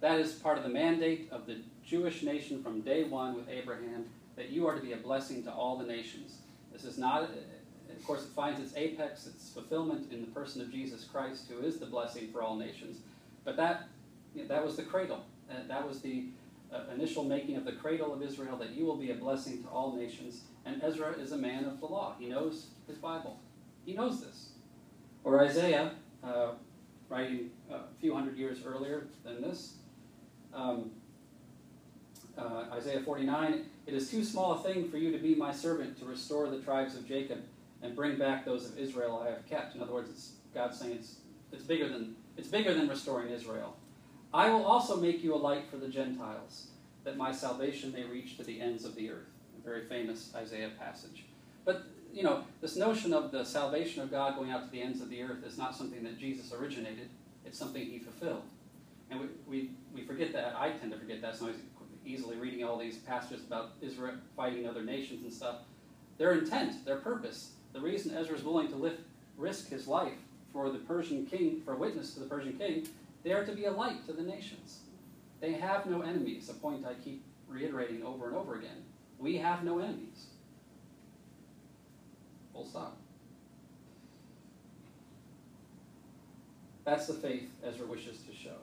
That 0.00 0.18
is 0.18 0.32
part 0.32 0.58
of 0.58 0.64
the 0.64 0.70
mandate 0.70 1.28
of 1.30 1.46
the 1.46 1.58
Jewish 1.84 2.22
nation 2.22 2.62
from 2.62 2.80
day 2.80 3.04
one 3.04 3.34
with 3.34 3.48
Abraham 3.48 4.06
that 4.34 4.50
you 4.50 4.66
are 4.66 4.74
to 4.74 4.80
be 4.80 4.92
a 4.92 4.96
blessing 4.96 5.44
to 5.44 5.52
all 5.52 5.78
the 5.78 5.84
nations. 5.84 6.38
This 6.76 6.92
is 6.92 6.98
not, 6.98 7.22
of 7.22 8.06
course, 8.06 8.24
it 8.24 8.30
finds 8.36 8.60
its 8.60 8.76
apex, 8.76 9.26
its 9.26 9.48
fulfillment 9.48 10.12
in 10.12 10.20
the 10.20 10.26
person 10.26 10.60
of 10.60 10.70
Jesus 10.70 11.04
Christ, 11.04 11.46
who 11.48 11.64
is 11.64 11.78
the 11.78 11.86
blessing 11.86 12.30
for 12.30 12.42
all 12.42 12.54
nations. 12.54 12.98
But 13.44 13.56
that, 13.56 13.88
that 14.36 14.62
was 14.62 14.76
the 14.76 14.82
cradle. 14.82 15.24
That 15.68 15.88
was 15.88 16.00
the 16.00 16.26
uh, 16.70 16.80
initial 16.94 17.24
making 17.24 17.56
of 17.56 17.64
the 17.64 17.72
cradle 17.72 18.12
of 18.12 18.20
Israel, 18.20 18.58
that 18.58 18.72
you 18.72 18.84
will 18.84 18.98
be 18.98 19.10
a 19.10 19.14
blessing 19.14 19.62
to 19.62 19.68
all 19.70 19.96
nations. 19.96 20.42
And 20.66 20.82
Ezra 20.82 21.12
is 21.12 21.32
a 21.32 21.38
man 21.38 21.64
of 21.64 21.80
the 21.80 21.86
law. 21.86 22.14
He 22.18 22.26
knows 22.26 22.66
his 22.86 22.98
Bible. 22.98 23.40
He 23.86 23.94
knows 23.94 24.20
this. 24.20 24.50
Or 25.24 25.42
Isaiah, 25.42 25.92
uh, 26.22 26.50
writing 27.08 27.50
a 27.70 27.80
few 28.00 28.14
hundred 28.14 28.36
years 28.36 28.58
earlier 28.66 29.06
than 29.24 29.40
this, 29.40 29.76
um, 30.52 30.90
uh, 32.38 32.64
Isaiah 32.72 33.00
49, 33.00 33.64
it 33.86 33.94
is 33.94 34.10
too 34.10 34.24
small 34.24 34.52
a 34.52 34.58
thing 34.62 34.88
for 34.90 34.98
you 34.98 35.12
to 35.12 35.18
be 35.18 35.34
my 35.34 35.52
servant 35.52 35.98
to 35.98 36.04
restore 36.04 36.48
the 36.48 36.60
tribes 36.60 36.94
of 36.94 37.06
Jacob 37.06 37.38
and 37.82 37.94
bring 37.94 38.16
back 38.16 38.44
those 38.44 38.68
of 38.68 38.78
Israel 38.78 39.22
I 39.24 39.30
have 39.30 39.46
kept. 39.46 39.74
In 39.74 39.82
other 39.82 39.92
words, 39.92 40.10
it's 40.10 40.32
God 40.54 40.74
saying 40.74 40.92
it's, 40.92 41.16
it's, 41.52 41.64
bigger 41.64 41.88
than, 41.88 42.16
it's 42.36 42.48
bigger 42.48 42.74
than 42.74 42.88
restoring 42.88 43.30
Israel. 43.30 43.76
I 44.34 44.50
will 44.50 44.64
also 44.64 45.00
make 45.00 45.22
you 45.22 45.34
a 45.34 45.36
light 45.36 45.70
for 45.70 45.76
the 45.76 45.88
Gentiles, 45.88 46.68
that 47.04 47.16
my 47.16 47.32
salvation 47.32 47.92
may 47.92 48.04
reach 48.04 48.36
to 48.36 48.42
the 48.42 48.60
ends 48.60 48.84
of 48.84 48.94
the 48.96 49.10
earth 49.10 49.28
A 49.58 49.64
very 49.64 49.84
famous 49.84 50.32
Isaiah 50.34 50.72
passage. 50.78 51.24
But, 51.64 51.84
you 52.12 52.22
know, 52.22 52.44
this 52.60 52.76
notion 52.76 53.14
of 53.14 53.30
the 53.30 53.44
salvation 53.44 54.02
of 54.02 54.10
God 54.10 54.36
going 54.36 54.50
out 54.50 54.64
to 54.64 54.70
the 54.70 54.82
ends 54.82 55.00
of 55.00 55.08
the 55.08 55.22
earth 55.22 55.44
is 55.46 55.56
not 55.56 55.76
something 55.76 56.02
that 56.04 56.18
Jesus 56.18 56.52
originated, 56.52 57.08
it's 57.44 57.58
something 57.58 57.84
he 57.84 57.98
fulfilled. 57.98 58.42
And 59.10 59.20
we, 59.20 59.26
we, 59.46 59.70
we 59.94 60.02
forget 60.02 60.32
that. 60.32 60.56
I 60.58 60.70
tend 60.70 60.90
to 60.92 60.98
forget 60.98 61.22
that, 61.22 61.36
so 61.36 61.46
I 61.46 61.48
was 61.48 61.58
easily 62.06 62.36
reading 62.36 62.64
all 62.64 62.78
these 62.78 62.98
passages 62.98 63.44
about 63.44 63.72
Israel 63.82 64.14
fighting 64.36 64.66
other 64.66 64.82
nations 64.82 65.24
and 65.24 65.32
stuff. 65.32 65.56
Their 66.18 66.32
intent, 66.32 66.84
their 66.84 66.96
purpose, 66.96 67.52
the 67.72 67.80
reason 67.80 68.16
Ezra 68.16 68.36
is 68.36 68.44
willing 68.44 68.68
to 68.68 68.76
lift, 68.76 69.00
risk 69.36 69.68
his 69.68 69.86
life 69.86 70.16
for 70.52 70.70
the 70.70 70.78
Persian 70.78 71.26
king, 71.26 71.60
for 71.64 71.76
witness 71.76 72.14
to 72.14 72.20
the 72.20 72.26
Persian 72.26 72.54
king, 72.54 72.88
they 73.22 73.32
are 73.32 73.44
to 73.44 73.52
be 73.52 73.66
a 73.66 73.70
light 73.70 74.06
to 74.06 74.12
the 74.12 74.22
nations. 74.22 74.80
They 75.40 75.52
have 75.52 75.84
no 75.86 76.00
enemies, 76.00 76.48
a 76.48 76.54
point 76.54 76.86
I 76.86 76.94
keep 76.94 77.22
reiterating 77.48 78.02
over 78.02 78.28
and 78.28 78.36
over 78.36 78.54
again. 78.54 78.84
We 79.18 79.36
have 79.38 79.64
no 79.64 79.78
enemies. 79.78 80.26
Full 82.52 82.64
stop. 82.64 82.96
That's 86.84 87.06
the 87.06 87.14
faith 87.14 87.50
Ezra 87.62 87.86
wishes 87.86 88.18
to 88.22 88.34
show. 88.34 88.56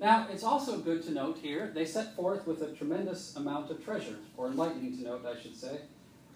Now, 0.00 0.28
it's 0.32 0.42
also 0.42 0.78
good 0.78 1.02
to 1.04 1.10
note 1.10 1.38
here, 1.42 1.70
they 1.74 1.84
set 1.84 2.16
forth 2.16 2.46
with 2.46 2.62
a 2.62 2.72
tremendous 2.72 3.36
amount 3.36 3.70
of 3.70 3.84
treasure, 3.84 4.16
or 4.38 4.46
enlightening 4.46 4.96
to 4.96 5.04
note, 5.04 5.26
I 5.26 5.38
should 5.38 5.54
say. 5.54 5.80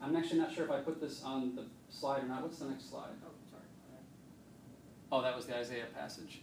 I'm 0.03 0.15
actually 0.15 0.39
not 0.39 0.53
sure 0.53 0.67
if 0.67 0.71
I 0.71 0.81
put 0.81 1.01
this 1.01 1.23
on 1.25 1.57
the 1.57 1.65
slide 1.89 2.25
or 2.25 2.27
not. 2.27 2.43
What's 2.43 2.59
the 2.59 2.67
next 2.67 2.91
slide? 2.91 3.09
Oh, 3.25 3.31
sorry. 3.51 3.63
Oh, 5.11 5.23
that 5.23 5.35
was 5.35 5.47
the 5.47 5.57
Isaiah 5.57 5.87
passage. 5.99 6.43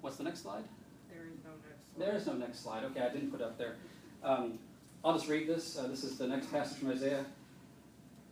What's 0.00 0.16
the 0.16 0.24
next 0.24 0.40
slide? 0.40 0.64
There 1.12 1.26
is 1.26 1.44
no 1.44 1.50
next. 1.68 1.98
There 1.98 2.16
is 2.16 2.26
no 2.26 2.32
next 2.32 2.62
slide. 2.62 2.84
Okay, 2.84 3.00
I 3.00 3.10
didn't 3.10 3.30
put 3.30 3.42
it 3.42 3.44
up 3.44 3.58
there. 3.58 3.76
Um, 4.24 4.58
I'll 5.04 5.12
just 5.12 5.28
read 5.28 5.46
this. 5.46 5.76
Uh, 5.76 5.88
this 5.88 6.04
is 6.04 6.16
the 6.16 6.26
next 6.26 6.50
passage 6.50 6.78
from 6.78 6.90
Isaiah. 6.90 7.26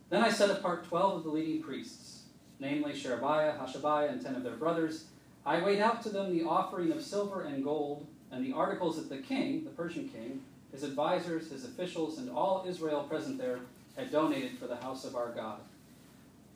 Then 0.09 0.23
I 0.23 0.31
set 0.31 0.49
apart 0.49 0.85
twelve 0.85 1.17
of 1.17 1.23
the 1.25 1.29
leading 1.29 1.61
priests, 1.61 2.23
namely 2.59 2.93
Sherebiah, 2.93 3.53
Hashabiah, 3.59 4.09
and 4.11 4.19
ten 4.19 4.33
of 4.33 4.43
their 4.43 4.55
brothers. 4.55 5.05
I 5.45 5.63
weighed 5.63 5.79
out 5.79 6.01
to 6.03 6.09
them 6.09 6.35
the 6.35 6.43
offering 6.43 6.91
of 6.91 7.03
silver 7.03 7.43
and 7.43 7.63
gold, 7.63 8.07
and 8.35 8.45
the 8.45 8.53
articles 8.53 8.97
that 8.97 9.09
the 9.09 9.21
king, 9.21 9.63
the 9.63 9.69
Persian 9.69 10.09
king, 10.09 10.41
his 10.71 10.83
advisors, 10.83 11.49
his 11.49 11.63
officials, 11.63 12.17
and 12.17 12.29
all 12.29 12.65
Israel 12.67 13.03
present 13.03 13.37
there 13.37 13.59
had 13.95 14.11
donated 14.11 14.59
for 14.59 14.67
the 14.67 14.75
house 14.75 15.05
of 15.05 15.15
our 15.15 15.29
God. 15.29 15.61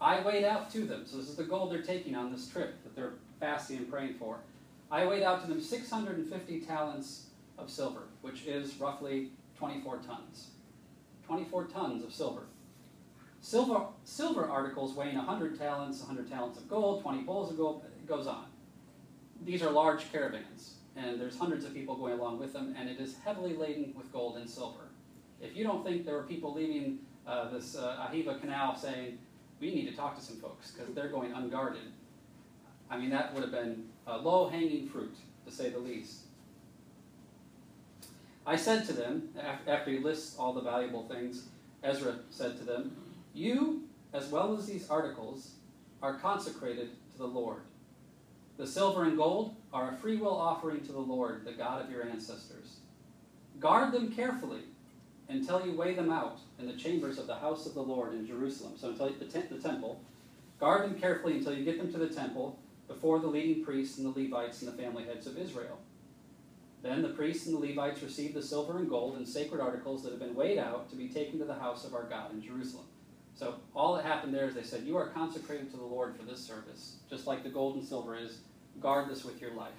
I 0.01 0.19
weighed 0.19 0.43
out 0.43 0.69
to 0.71 0.81
them, 0.81 1.05
so 1.05 1.17
this 1.17 1.29
is 1.29 1.37
the 1.37 1.43
gold 1.45 1.71
they're 1.71 1.81
taking 1.81 2.15
on 2.15 2.33
this 2.33 2.49
trip 2.49 2.83
that 2.83 2.95
they're 2.97 3.13
fasting 3.39 3.77
and 3.77 3.89
praying 3.89 4.15
for. 4.15 4.39
I 4.91 5.05
weighed 5.05 5.23
out 5.23 5.41
to 5.41 5.47
them 5.47 5.61
650 5.61 6.61
talents 6.61 7.27
of 7.57 7.69
silver, 7.69 8.03
which 8.21 8.45
is 8.45 8.75
roughly 8.77 9.29
24 9.57 9.99
tons. 9.99 10.47
24 11.27 11.65
tons 11.65 12.03
of 12.03 12.13
silver. 12.13 12.41
Silver, 13.39 13.85
silver 14.03 14.45
articles 14.49 14.93
weighing 14.95 15.15
100 15.15 15.57
talents, 15.57 15.99
100 15.99 16.29
talents 16.29 16.57
of 16.57 16.67
gold, 16.67 17.01
20 17.03 17.21
bowls 17.21 17.51
of 17.51 17.57
gold, 17.57 17.83
it 17.85 18.07
goes 18.07 18.27
on. 18.27 18.45
These 19.45 19.63
are 19.63 19.71
large 19.71 20.11
caravans, 20.11 20.73
and 20.95 21.19
there's 21.19 21.37
hundreds 21.37 21.65
of 21.65 21.73
people 21.73 21.95
going 21.95 22.13
along 22.13 22.39
with 22.39 22.53
them, 22.53 22.75
and 22.77 22.89
it 22.89 22.99
is 22.99 23.15
heavily 23.23 23.55
laden 23.55 23.93
with 23.95 24.11
gold 24.11 24.37
and 24.37 24.49
silver. 24.49 24.89
If 25.41 25.55
you 25.55 25.63
don't 25.63 25.83
think 25.85 26.05
there 26.05 26.15
were 26.15 26.23
people 26.23 26.53
leaving 26.53 26.99
uh, 27.25 27.49
this 27.49 27.75
uh, 27.75 28.07
Ahava 28.09 28.39
Canal 28.39 28.75
saying, 28.75 29.17
we 29.59 29.73
need 29.73 29.89
to 29.89 29.95
talk 29.95 30.17
to 30.17 30.21
some 30.23 30.37
folks 30.37 30.71
because 30.71 30.93
they're 30.93 31.09
going 31.09 31.31
unguarded, 31.31 31.81
I 32.89 32.97
mean, 32.97 33.09
that 33.11 33.33
would 33.33 33.43
have 33.43 33.51
been 33.51 33.85
a 34.07 34.17
low 34.17 34.49
hanging 34.49 34.87
fruit, 34.87 35.15
to 35.45 35.51
say 35.51 35.69
the 35.69 35.79
least. 35.79 36.21
I 38.45 38.55
said 38.55 38.85
to 38.87 38.93
them, 38.93 39.29
after 39.67 39.91
he 39.91 39.99
lists 39.99 40.35
all 40.39 40.53
the 40.53 40.61
valuable 40.61 41.03
things, 41.07 41.49
Ezra 41.83 42.15
said 42.31 42.57
to 42.57 42.63
them, 42.63 42.95
You, 43.33 43.83
as 44.11 44.27
well 44.29 44.57
as 44.57 44.65
these 44.65 44.89
articles, 44.89 45.51
are 46.01 46.15
consecrated 46.15 46.89
to 47.11 47.17
the 47.17 47.27
Lord. 47.27 47.61
The 48.57 48.65
silver 48.65 49.03
and 49.03 49.17
gold 49.17 49.55
are 49.73 49.91
a 49.91 49.97
free 49.97 50.17
will 50.17 50.35
offering 50.35 50.81
to 50.81 50.91
the 50.91 50.99
Lord, 50.99 51.45
the 51.45 51.53
God 51.53 51.83
of 51.83 51.91
your 51.91 52.07
ancestors. 52.07 52.77
Guard 53.59 53.91
them 53.91 54.11
carefully 54.11 54.61
until 55.27 55.65
you 55.65 55.73
weigh 55.73 55.93
them 55.93 56.11
out 56.11 56.39
in 56.57 56.65
the 56.65 56.73
chambers 56.73 57.19
of 57.19 57.27
the 57.27 57.35
house 57.35 57.65
of 57.65 57.75
the 57.75 57.81
Lord 57.81 58.13
in 58.13 58.25
Jerusalem. 58.25 58.73
So 58.77 58.89
until 58.89 59.09
the, 59.09 59.25
te- 59.25 59.47
the 59.47 59.61
temple. 59.61 60.01
Guard 60.59 60.83
them 60.83 60.99
carefully 60.99 61.37
until 61.37 61.53
you 61.53 61.63
get 61.63 61.77
them 61.77 61.91
to 61.93 61.99
the 61.99 62.09
temple 62.09 62.59
before 62.87 63.19
the 63.19 63.27
leading 63.27 63.63
priests 63.63 63.97
and 63.97 64.05
the 64.05 64.19
Levites 64.19 64.61
and 64.61 64.71
the 64.71 64.81
family 64.81 65.05
heads 65.05 65.27
of 65.27 65.37
Israel. 65.37 65.79
Then 66.81 67.01
the 67.01 67.09
priests 67.09 67.45
and 67.45 67.55
the 67.55 67.67
Levites 67.67 68.01
received 68.01 68.33
the 68.33 68.41
silver 68.41 68.77
and 68.77 68.89
gold 68.89 69.17
and 69.17 69.27
sacred 69.27 69.61
articles 69.61 70.03
that 70.03 70.11
have 70.11 70.19
been 70.19 70.35
weighed 70.35 70.57
out 70.57 70.89
to 70.89 70.95
be 70.95 71.09
taken 71.09 71.37
to 71.39 71.45
the 71.45 71.53
house 71.53 71.85
of 71.85 71.93
our 71.93 72.03
God 72.03 72.33
in 72.33 72.41
Jerusalem. 72.41 72.85
So 73.35 73.55
all 73.75 73.95
that 73.95 74.05
happened 74.05 74.33
there 74.33 74.47
is 74.47 74.55
they 74.55 74.63
said, 74.63 74.83
You 74.83 74.97
are 74.97 75.07
consecrated 75.07 75.71
to 75.71 75.77
the 75.77 75.85
Lord 75.85 76.15
for 76.17 76.23
this 76.23 76.39
service, 76.39 76.95
just 77.09 77.27
like 77.27 77.43
the 77.43 77.49
gold 77.49 77.75
and 77.75 77.85
silver 77.85 78.17
is. 78.17 78.39
Guard 78.79 79.09
this 79.09 79.23
with 79.23 79.41
your 79.41 79.53
life. 79.53 79.71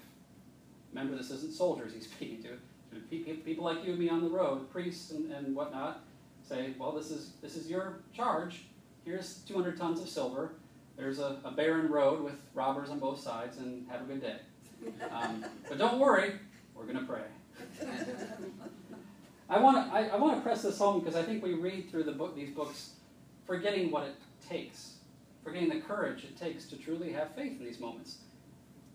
Remember, 0.92 1.16
this 1.16 1.30
isn't 1.30 1.54
soldiers 1.54 1.92
he's 1.94 2.06
speaking 2.10 2.42
to. 2.42 2.50
People 3.44 3.64
like 3.64 3.84
you 3.84 3.92
and 3.92 3.98
me 3.98 4.08
on 4.08 4.22
the 4.22 4.28
road, 4.28 4.70
priests 4.72 5.12
and, 5.12 5.30
and 5.32 5.54
whatnot, 5.54 6.02
say, 6.46 6.74
Well, 6.78 6.92
this 6.92 7.10
is, 7.10 7.32
this 7.40 7.56
is 7.56 7.70
your 7.70 8.00
charge. 8.12 8.64
Here's 9.04 9.36
200 9.46 9.78
tons 9.78 10.00
of 10.00 10.08
silver. 10.08 10.52
There's 10.96 11.18
a, 11.18 11.38
a 11.44 11.50
barren 11.52 11.88
road 11.88 12.22
with 12.22 12.34
robbers 12.54 12.90
on 12.90 12.98
both 12.98 13.20
sides, 13.20 13.58
and 13.58 13.88
have 13.88 14.02
a 14.02 14.04
good 14.04 14.20
day. 14.20 14.36
Um, 15.12 15.44
but 15.68 15.76
don't 15.76 15.98
worry, 15.98 16.32
we're 16.74 16.84
going 16.84 16.98
to 16.98 17.04
pray. 17.04 17.20
I 19.50 19.58
want 19.58 19.86
to 19.86 19.94
I, 19.94 20.06
I 20.06 20.16
want 20.16 20.36
to 20.36 20.42
press 20.42 20.62
this 20.62 20.78
home 20.78 21.00
because 21.00 21.16
I 21.16 21.22
think 21.22 21.42
we 21.42 21.54
read 21.54 21.90
through 21.90 22.04
the 22.04 22.12
book 22.12 22.34
these 22.34 22.50
books 22.50 22.92
forgetting 23.46 23.90
what 23.90 24.04
it 24.04 24.14
takes, 24.48 24.94
forgetting 25.44 25.68
the 25.68 25.80
courage 25.80 26.24
it 26.24 26.38
takes 26.38 26.66
to 26.66 26.76
truly 26.76 27.12
have 27.12 27.34
faith 27.34 27.58
in 27.58 27.66
these 27.66 27.80
moments. 27.80 28.18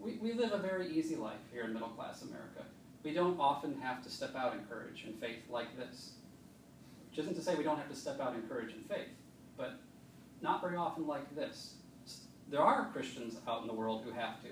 We, 0.06 0.18
we 0.22 0.34
live 0.34 0.52
a 0.52 0.60
very 0.60 0.88
easy 0.92 1.16
life 1.16 1.40
here 1.52 1.64
in 1.64 1.74
middle 1.74 1.90
class 1.90 2.22
America. 2.22 2.64
We 3.04 3.12
don't 3.12 3.40
often 3.40 3.76
have 3.82 4.04
to 4.04 4.10
step 4.10 4.36
out 4.36 4.54
in 4.54 4.60
courage 4.66 5.04
and 5.04 5.20
faith 5.20 5.40
like 5.50 5.76
this. 5.78 6.12
Which 7.10 7.20
isn't 7.20 7.34
to 7.34 7.42
say 7.42 7.56
we 7.56 7.64
don't 7.64 7.78
have 7.78 7.90
to 7.90 7.96
step 7.96 8.20
out 8.22 8.36
in 8.36 8.44
courage 8.44 8.74
and 8.74 8.86
faith, 8.86 9.10
but 9.58 9.80
not 10.42 10.62
very 10.62 10.76
often 10.78 11.08
like 11.08 11.36
this. 11.36 11.74
There 12.52 12.62
are 12.62 12.92
Christians 12.94 13.38
out 13.48 13.64
in 13.64 13.68
the 13.68 13.74
world 13.74 14.04
who 14.06 14.12
have 14.12 14.42
to, 14.44 14.50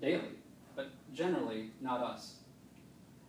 daily, 0.00 0.34
but 0.74 0.88
generally 1.14 1.70
not 1.80 2.00
us. 2.00 2.34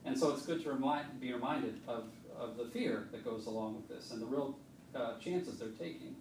And 0.04 0.18
so 0.18 0.32
it's 0.32 0.44
good 0.44 0.64
to 0.64 0.72
remind, 0.72 1.20
be 1.20 1.32
reminded 1.32 1.76
of, 1.88 2.06
of 2.40 2.58
the 2.58 2.66
fear 2.66 3.08
that 3.12 3.24
goes 3.24 3.46
along 3.46 3.76
with 3.76 3.88
this 3.88 4.10
and 4.10 4.20
the 4.20 4.26
real 4.26 4.58
uh, 4.96 5.20
chances 5.20 5.60
they're 5.60 5.70
taking. 5.70 6.16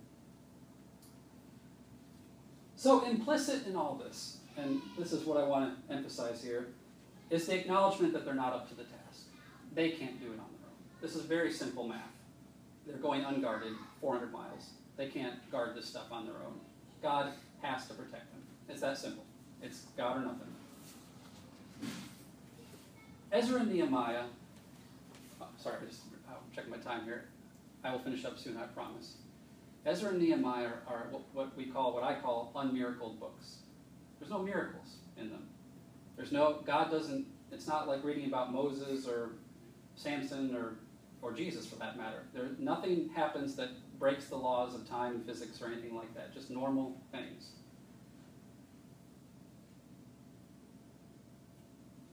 So, 2.76 3.06
implicit 3.06 3.66
in 3.66 3.76
all 3.76 3.94
this, 3.94 4.39
and 4.56 4.80
this 4.98 5.12
is 5.12 5.24
what 5.24 5.36
I 5.36 5.44
want 5.44 5.88
to 5.88 5.94
emphasize 5.94 6.42
here, 6.42 6.68
is 7.30 7.46
the 7.46 7.58
acknowledgement 7.58 8.12
that 8.12 8.24
they're 8.24 8.34
not 8.34 8.52
up 8.52 8.68
to 8.68 8.74
the 8.74 8.84
task. 8.84 9.26
They 9.74 9.90
can't 9.90 10.20
do 10.20 10.26
it 10.26 10.30
on 10.30 10.36
their 10.36 10.66
own. 10.66 10.76
This 11.00 11.14
is 11.14 11.22
very 11.22 11.52
simple 11.52 11.86
math. 11.86 12.00
They're 12.86 12.96
going 12.96 13.24
unguarded 13.24 13.72
400 14.00 14.32
miles. 14.32 14.70
They 14.96 15.06
can't 15.06 15.50
guard 15.50 15.76
this 15.76 15.86
stuff 15.86 16.10
on 16.10 16.26
their 16.26 16.34
own. 16.34 16.58
God 17.02 17.32
has 17.62 17.86
to 17.88 17.94
protect 17.94 18.30
them. 18.32 18.42
It's 18.68 18.80
that 18.80 18.98
simple. 18.98 19.24
It's 19.62 19.86
God 19.96 20.18
or 20.18 20.20
nothing. 20.20 20.48
Ezra 23.32 23.60
and 23.60 23.72
Nehemiah, 23.72 24.24
oh, 25.40 25.46
sorry, 25.56 25.76
I'm 26.28 26.36
checking 26.54 26.70
my 26.70 26.78
time 26.78 27.04
here. 27.04 27.26
I 27.84 27.92
will 27.92 28.00
finish 28.00 28.24
up 28.24 28.38
soon, 28.38 28.56
I 28.56 28.64
promise. 28.64 29.14
Ezra 29.86 30.10
and 30.10 30.18
Nehemiah 30.18 30.72
are 30.86 31.06
what 31.32 31.56
we 31.56 31.66
call, 31.66 31.94
what 31.94 32.02
I 32.02 32.16
call, 32.20 32.50
unmiracled 32.54 33.18
books. 33.20 33.56
There's 34.20 34.30
no 34.30 34.38
miracles 34.38 34.96
in 35.16 35.30
them. 35.30 35.48
There's 36.16 36.30
no, 36.30 36.60
God 36.66 36.90
doesn't, 36.90 37.26
it's 37.50 37.66
not 37.66 37.88
like 37.88 38.04
reading 38.04 38.26
about 38.26 38.52
Moses 38.52 39.08
or 39.08 39.30
Samson 39.96 40.54
or, 40.54 40.74
or 41.22 41.32
Jesus 41.32 41.66
for 41.66 41.76
that 41.76 41.96
matter. 41.96 42.24
There, 42.34 42.50
nothing 42.58 43.10
happens 43.14 43.56
that 43.56 43.70
breaks 43.98 44.26
the 44.26 44.36
laws 44.36 44.74
of 44.74 44.88
time 44.88 45.16
and 45.16 45.26
physics 45.26 45.60
or 45.60 45.66
anything 45.66 45.94
like 45.96 46.14
that, 46.14 46.32
just 46.34 46.50
normal 46.50 47.00
things. 47.10 47.50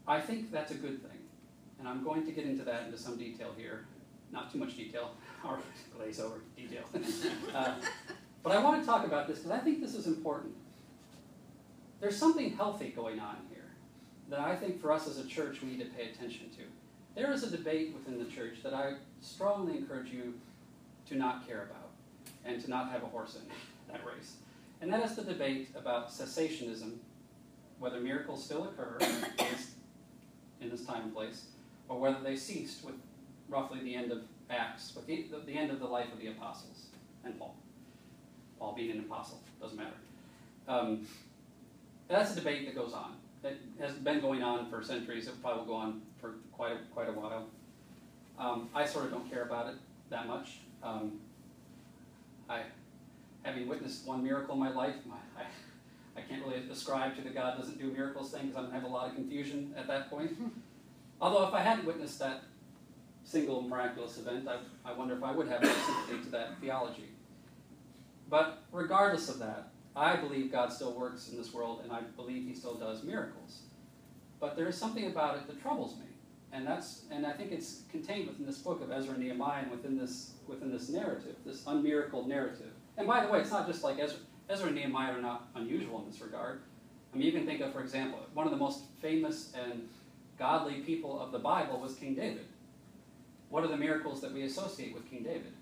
I 0.08 0.22
think 0.22 0.52
that's 0.52 0.72
a 0.72 0.76
good 0.76 1.02
thing. 1.02 1.20
And 1.80 1.88
I'm 1.88 2.04
going 2.04 2.26
to 2.26 2.32
get 2.32 2.46
into 2.46 2.63
that 2.63 2.86
into 2.86 2.98
some 2.98 3.17
detail 3.17 3.52
here. 3.58 3.86
Not 4.32 4.52
too 4.52 4.58
much 4.58 4.76
detail, 4.76 5.12
or 5.46 5.60
glaze 5.96 6.20
over 6.20 6.41
detail. 6.56 6.84
uh, 7.56 7.76
but 8.43 8.54
I 8.54 8.63
want 8.63 8.82
to 8.82 8.86
talk 8.86 9.06
about 9.06 9.28
this 9.28 9.39
because 9.39 9.52
I 9.52 9.60
think 9.60 9.82
this 9.82 9.96
is 9.96 10.08
important. 10.08 10.54
There's 12.00 12.18
something 12.18 12.56
healthy 12.56 12.90
going 12.90 13.20
on 13.20 13.38
here 13.50 13.66
that 14.30 14.40
I 14.40 14.56
think 14.56 14.82
for 14.82 14.92
us 14.92 15.08
as 15.08 15.18
a 15.18 15.26
church 15.26 15.62
we 15.62 15.70
need 15.70 15.80
to 15.80 15.86
pay 15.86 16.10
attention 16.10 16.50
to. 16.52 16.64
There 17.16 17.32
is 17.32 17.44
a 17.44 17.50
debate 17.50 17.94
within 17.94 18.20
the 18.20 18.30
church 18.30 18.62
that 18.64 18.74
I 18.74 18.94
strongly 19.22 19.78
encourage 19.78 20.12
you 20.12 20.36
to 21.08 21.16
not 21.16 21.48
care 21.48 21.64
about 21.64 21.90
and 22.46 22.62
to 22.62 22.70
not 22.70 22.92
have 22.92 23.04
a 23.04 23.08
horse 23.08 23.36
in 23.36 23.42
that 23.92 24.06
race. 24.06 24.36
And 24.82 24.94
that 24.94 25.04
is 25.04 25.16
the 25.16 25.24
debate 25.24 25.70
about 25.76 26.10
cessationism, 26.12 26.98
whether 27.80 28.00
miracles 28.00 28.44
still 28.44 28.66
occur 28.66 28.98
in 30.62 30.70
this 30.70 30.86
time 30.86 31.04
and 31.04 31.14
place, 31.14 31.46
or 31.90 32.00
whether 32.00 32.20
they 32.24 32.36
ceased 32.36 32.84
with 32.84 32.96
roughly 33.50 33.80
the 33.84 33.96
end 33.96 34.12
of 34.12 34.22
Acts, 34.50 34.94
with 34.96 35.08
the, 35.08 35.26
the, 35.46 35.54
end 35.54 35.72
of 35.72 35.80
the 35.80 35.86
life 35.86 36.12
of 36.14 36.20
the 36.20 36.28
apostles 36.28 36.86
and 37.26 37.38
Paul. 37.38 37.56
Paul 38.60 38.74
being 38.76 38.92
an 38.92 39.00
apostle, 39.00 39.42
doesn't 39.60 39.78
matter. 39.78 39.90
Um, 40.68 41.06
that's 42.08 42.32
a 42.32 42.36
debate 42.36 42.65
that 42.65 42.76
goes 42.76 42.93
on. 42.93 43.15
that 43.43 43.58
has 43.80 43.93
been 43.93 44.20
going 44.20 44.43
on 44.43 44.70
for 44.70 44.84
centuries. 44.84 45.28
It 45.28 45.41
probably 45.41 45.60
will 45.62 45.67
go 45.67 45.76
on 45.76 46.02
for 46.20 46.36
quite 46.52 46.74
a, 46.74 46.78
quite 46.93 47.10
a 47.10 47.12
while. 47.12 47.48
Um, 48.39 48.70
I 48.74 48.86
sort 48.86 49.06
of 49.06 49.12
don't 49.12 49.30
care 49.30 49.43
about 49.43 49.67
it 49.67 49.76
that 50.10 50.28
much. 50.28 50.60
Um, 50.84 51.20
I, 52.50 52.62
having 53.43 53.67
witnessed 53.67 54.06
one 54.06 54.24
miracle 54.24 54.54
in 54.54 54.60
my 54.60 54.72
life, 54.72 54.96
my, 55.06 55.15
I, 55.38 55.46
I 56.20 56.22
can't 56.22 56.46
really 56.46 56.62
ascribe 56.70 57.15
to 57.15 57.22
the 57.22 57.30
God 57.30 57.58
doesn't 57.58 57.80
do 57.80 57.91
miracles 57.91 58.32
thing 58.32 58.48
because 58.48 58.58
I'm 58.58 58.70
going 58.70 58.74
to 58.74 58.80
have 58.82 58.89
a 58.89 58.93
lot 58.93 59.10
of 59.10 59.15
confusion 59.15 59.74
at 59.78 59.88
that 59.88 60.10
point. 60.10 60.38
Although 61.22 61.48
if 61.48 61.54
I 61.54 61.62
hadn't 61.62 61.86
witnessed 61.86 62.20
that 62.20 62.43
single 63.24 63.62
miraculous 63.62 64.17
event, 64.17 64.48
I, 64.48 64.60
I 64.89 64.93
wonder 64.93 65.15
if 65.15 65.24
I 65.24 65.32
would 65.32 65.48
have 65.48 65.65
sympathy 65.65 66.24
to 66.24 66.30
that 66.32 66.60
theology. 66.62 67.10
But 68.30 68.63
regardless 68.72 69.30
of 69.30 69.39
that, 69.39 69.70
I 69.98 70.16
believe 70.16 70.52
God 70.52 70.72
still 70.72 70.94
works 70.94 71.30
in 71.30 71.38
this 71.38 71.54
world, 71.54 71.82
and 71.84 71.92
I 71.92 72.02
believe 72.16 72.48
He 72.48 72.54
still 72.54 72.76
does 72.76 73.04
miracles. 73.04 73.62
But 74.40 74.56
there 74.56 74.68
is 74.68 74.78
something 74.78 75.08
about 75.08 75.38
it 75.38 75.48
that 75.48 75.62
troubles 75.62 75.98
me, 75.98 76.06
and 76.52 76.66
that's 76.66 77.06
and 77.12 77.26
I 77.26 77.34
think 77.34 77.52
it's 77.52 77.82
contained 77.90 78.28
within 78.28 78.46
this 78.46 78.60
book 78.60 78.82
of 78.82 78.92
Ezra 78.92 79.16
and 79.16 79.24
Nehemiah, 79.24 79.64
and 79.64 79.72
within 79.72 79.98
this 79.98 80.34
within 80.48 80.72
this 80.72 80.90
narrative, 80.90 81.36
this 81.46 81.64
unmiracled 81.64 82.28
narrative. 82.28 82.72
And 82.98 83.08
by 83.08 83.26
the 83.26 83.32
way, 83.32 83.40
it's 83.40 83.52
not 83.52 83.68
just 83.68 83.84
like 83.84 84.00
Ezra. 84.00 84.20
Ezra 84.50 84.68
and 84.68 84.76
Nehemiah 84.76 85.14
are 85.14 85.22
not 85.22 85.50
unusual 85.56 86.00
in 86.00 86.10
this 86.10 86.22
regard. 86.22 86.62
I 87.14 87.18
mean, 87.18 87.26
you 87.26 87.34
can 87.34 87.46
think 87.46 87.62
of, 87.62 87.74
for 87.74 87.82
example, 87.82 88.20
one 88.34 88.46
of 88.46 88.52
the 88.52 88.58
most 88.58 88.84
famous 89.02 89.52
and 89.54 89.90
godly 90.38 90.76
people 90.82 91.20
of 91.20 91.32
the 91.32 91.40
Bible 91.40 91.80
was 91.80 91.96
King 91.96 92.16
David. 92.16 92.46
What 93.50 93.64
are 93.64 93.68
the 93.68 93.78
miracles 93.78 94.22
that 94.22 94.32
we 94.32 94.44
associate 94.44 94.94
with 94.94 95.10
King 95.10 95.24
David? 95.24 95.54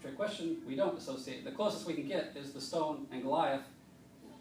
Trick 0.00 0.16
question. 0.16 0.56
We 0.66 0.76
don't 0.76 0.96
associate. 0.96 1.44
The 1.44 1.50
closest 1.50 1.86
we 1.86 1.94
can 1.94 2.08
get 2.08 2.32
is 2.34 2.52
the 2.52 2.60
stone 2.60 3.06
and 3.12 3.22
Goliath, 3.22 3.64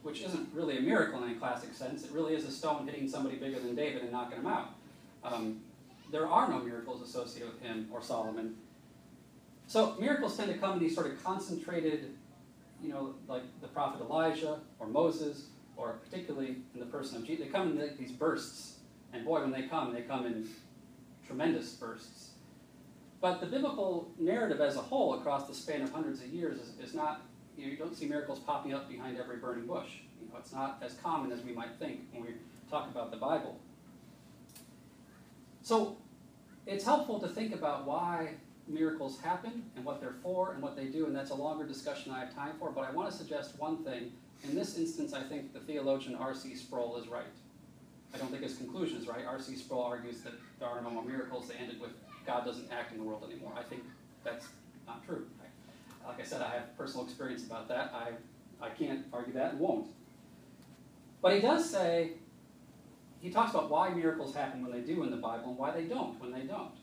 which 0.04 0.22
isn't 0.22 0.50
really 0.54 0.78
a 0.78 0.82
miracle 0.82 1.22
in 1.24 1.32
a 1.32 1.36
classic 1.36 1.74
sense. 1.74 2.04
It 2.04 2.12
really 2.12 2.34
is 2.34 2.46
a 2.46 2.52
stone 2.52 2.88
hitting 2.88 3.10
somebody 3.10 3.36
bigger 3.36 3.60
than 3.60 3.76
David 3.76 4.04
and 4.04 4.12
knocking 4.12 4.38
him 4.38 4.48
out. 4.48 4.70
Um, 5.24 5.60
there 6.12 6.28
are 6.28 6.50
no 6.50 6.60
miracles 6.60 7.02
associated 7.02 7.54
with 7.54 7.62
him 7.62 7.90
or 7.92 8.02
Solomon. 8.02 8.56
So 9.68 9.96
miracles 10.00 10.38
tend 10.38 10.52
to 10.52 10.58
come 10.58 10.74
in 10.74 10.80
these 10.80 10.96
sort 10.96 11.08
of 11.08 11.22
concentrated, 11.24 12.16
you 12.82 12.90
know, 12.90 13.16
like 13.28 13.44
the 13.62 13.68
prophet 13.68 14.02
Elijah 14.02 14.60
or 14.80 14.88
Moses, 14.88 15.48
or 15.76 16.00
particularly 16.04 16.58
in 16.74 16.80
the 16.80 16.86
person 16.86 17.18
of 17.18 17.26
Jesus. 17.26 17.46
They 17.46 17.52
come 17.52 17.78
in 17.78 17.98
these 17.98 18.12
bursts, 18.12 18.78
and 19.14 19.26
boy, 19.26 19.42
when 19.42 19.52
they 19.52 19.64
come, 19.64 19.94
they 19.94 20.02
come 20.02 20.26
in 20.26 20.48
tremendous 21.28 21.74
bursts. 21.74 22.29
But 23.22 23.42
the 23.42 23.48
biblical 23.48 24.12
narrative 24.18 24.62
as 24.62 24.78
a 24.78 24.82
whole, 24.82 25.16
across 25.16 25.48
the 25.48 25.54
span 25.54 25.82
of 25.82 25.92
hundreds 25.92 26.22
of 26.22 26.28
years, 26.28 26.60
is, 26.60 26.90
is 26.90 26.94
not, 26.94 27.22
you, 27.58 27.66
know, 27.66 27.72
you 27.72 27.78
don't 27.78 27.96
see 27.96 28.08
miracles 28.08 28.40
popping 28.40 28.74
up 28.74 28.88
behind 28.90 29.18
every 29.18 29.38
burning 29.38 29.68
bush. 29.68 29.90
You 30.22 30.28
know, 30.30 30.38
it's 30.40 30.54
not 30.54 30.82
as 30.82 30.94
common 30.94 31.32
as 31.32 31.44
we 31.44 31.52
might 31.52 31.76
think 31.80 32.02
when 32.14 32.24
we 32.24 32.30
talk 32.70 32.90
about 32.90 33.12
the 33.12 33.18
Bible. 33.18 33.60
So 35.62 35.98
it's 36.66 36.86
helpful 36.86 37.20
to 37.20 37.28
think 37.28 37.54
about 37.54 37.86
why 37.86 38.36
miracles 38.68 39.20
happen 39.20 39.64
and 39.76 39.84
what 39.84 40.00
they're 40.00 40.16
for 40.24 40.54
and 40.54 40.62
what 40.62 40.78
they 40.78 40.86
do, 40.86 41.06
and 41.06 41.16
that's 41.16 41.32
a 41.32 41.36
longer 41.36 41.66
discussion 41.66 42.14
I 42.14 42.20
have 42.22 42.34
time 42.34 42.54
for, 42.58 42.72
but 42.72 42.86
I 42.86 42.92
want 42.92 43.12
to 43.12 43.18
suggest 43.18 43.60
one 43.60 43.84
thing. 43.84 44.12
In 44.44 44.56
this 44.56 44.78
instance, 44.78 45.14
I 45.14 45.24
think 45.24 45.54
the 45.54 45.60
theologian 45.60 46.16
R.C. 46.16 46.56
Sproul 46.56 46.96
is 46.98 47.08
right. 47.10 47.24
I 48.14 48.18
don't 48.18 48.30
think 48.30 48.44
his 48.44 48.56
conclusion 48.56 48.98
is 48.98 49.08
right. 49.08 49.26
R.C. 49.26 49.58
Sproul 49.58 49.84
argues 49.84 50.22
that 50.22 50.34
there 50.60 50.70
are 50.70 50.82
no 50.82 50.90
more 50.90 51.04
miracles. 51.04 51.50
They 51.50 51.56
ended 51.56 51.82
with 51.82 51.92
God 52.30 52.46
doesn't 52.46 52.72
act 52.72 52.92
in 52.92 53.00
the 53.00 53.04
world 53.04 53.24
anymore. 53.28 53.54
I 53.58 53.64
think 53.64 53.84
that's 54.24 54.46
not 54.86 55.04
true. 55.04 55.26
Like 56.06 56.22
I 56.22 56.24
said, 56.24 56.44
I 56.44 56.52
have 56.52 56.78
personal 56.78 57.06
experience 57.06 57.44
about 57.44 57.68
that. 57.70 57.92
I, 57.94 58.66
I 58.66 58.70
can't 58.70 59.06
argue 59.12 59.34
that 59.34 59.54
and 59.54 59.60
won't. 59.60 59.88
But 61.24 61.34
he 61.34 61.42
does 61.42 61.68
say, 61.68 62.12
he 63.20 63.32
talks 63.32 63.52
about 63.52 63.70
why 63.72 63.90
miracles 63.90 64.36
happen 64.36 64.62
when 64.62 64.72
they 64.72 64.82
do 64.82 65.04
in 65.04 65.10
the 65.10 65.18
Bible 65.18 65.50
and 65.50 65.58
why 65.58 65.72
they 65.72 65.84
don't 65.84 66.20
when 66.22 66.32
they 66.32 66.42
don't. 66.42 66.76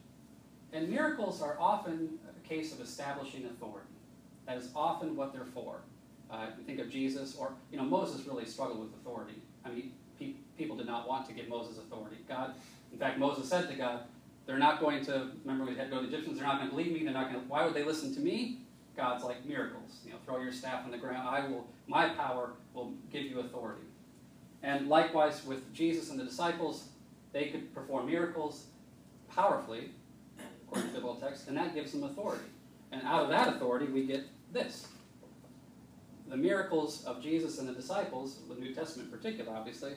And 0.72 0.88
miracles 0.88 1.40
are 1.40 1.56
often 1.60 2.18
a 2.28 2.48
case 2.48 2.72
of 2.72 2.80
establishing 2.80 3.46
authority. 3.46 3.86
That 4.46 4.58
is 4.58 4.70
often 4.74 5.16
what 5.16 5.32
they're 5.32 5.52
for. 5.54 5.76
Uh, 6.28 6.46
think 6.66 6.80
of 6.80 6.90
Jesus, 6.90 7.36
or, 7.36 7.52
you 7.70 7.78
know, 7.78 7.84
Moses 7.84 8.26
really 8.26 8.46
struggled 8.46 8.80
with 8.80 8.92
authority. 8.94 9.40
I 9.64 9.70
mean, 9.70 9.92
pe- 10.18 10.34
people 10.58 10.76
did 10.76 10.86
not 10.86 11.08
want 11.08 11.26
to 11.28 11.32
give 11.32 11.48
Moses 11.48 11.78
authority. 11.78 12.16
God, 12.28 12.54
in 12.92 12.98
fact, 12.98 13.18
Moses 13.18 13.48
said 13.48 13.68
to 13.68 13.74
God, 13.74 14.00
they're 14.46 14.58
not 14.58 14.80
going 14.80 15.04
to, 15.06 15.30
remember 15.44 15.70
we 15.70 15.76
had 15.76 15.90
go 15.90 16.00
to 16.00 16.06
the 16.06 16.14
Egyptians, 16.14 16.38
they're 16.38 16.46
not 16.46 16.58
going 16.58 16.70
to 16.70 16.76
believe 16.76 16.92
me, 16.92 17.04
they're 17.04 17.12
not 17.12 17.30
going 17.30 17.42
to, 17.42 17.48
why 17.48 17.64
would 17.64 17.74
they 17.74 17.84
listen 17.84 18.14
to 18.14 18.20
me? 18.20 18.60
God's 18.96 19.24
like 19.24 19.44
miracles. 19.44 20.00
You 20.04 20.12
know, 20.12 20.18
throw 20.24 20.40
your 20.40 20.52
staff 20.52 20.84
on 20.84 20.90
the 20.90 20.98
ground, 20.98 21.28
I 21.28 21.46
will, 21.48 21.66
my 21.86 22.10
power 22.10 22.52
will 22.72 22.94
give 23.12 23.24
you 23.24 23.40
authority. 23.40 23.82
And 24.62 24.88
likewise 24.88 25.44
with 25.44 25.72
Jesus 25.74 26.10
and 26.10 26.18
the 26.18 26.24
disciples, 26.24 26.88
they 27.32 27.46
could 27.46 27.74
perform 27.74 28.06
miracles 28.06 28.66
powerfully, 29.28 29.90
according 30.66 30.90
to 30.90 30.94
the 30.94 31.00
Bible 31.00 31.16
text, 31.16 31.48
and 31.48 31.56
that 31.56 31.74
gives 31.74 31.92
them 31.92 32.04
authority. 32.04 32.44
And 32.92 33.02
out 33.02 33.24
of 33.24 33.28
that 33.30 33.48
authority, 33.48 33.86
we 33.86 34.06
get 34.06 34.24
this. 34.52 34.86
The 36.28 36.36
miracles 36.36 37.04
of 37.04 37.22
Jesus 37.22 37.58
and 37.58 37.68
the 37.68 37.72
disciples, 37.72 38.38
the 38.48 38.54
New 38.54 38.74
Testament 38.74 39.12
in 39.12 39.18
particular, 39.18 39.52
obviously, 39.54 39.92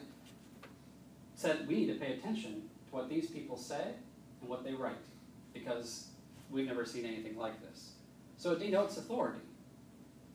said 1.34 1.66
we 1.66 1.74
need 1.76 1.86
to 1.86 1.94
pay 1.94 2.12
attention 2.12 2.52
to 2.52 2.96
what 2.96 3.08
these 3.08 3.30
people 3.30 3.56
say 3.56 3.94
and 4.40 4.48
what 4.48 4.64
they 4.64 4.72
write, 4.72 4.94
because 5.52 6.08
we've 6.50 6.66
never 6.66 6.84
seen 6.84 7.04
anything 7.04 7.36
like 7.36 7.60
this. 7.60 7.92
So 8.36 8.52
it 8.52 8.60
denotes 8.60 8.96
authority. 8.96 9.40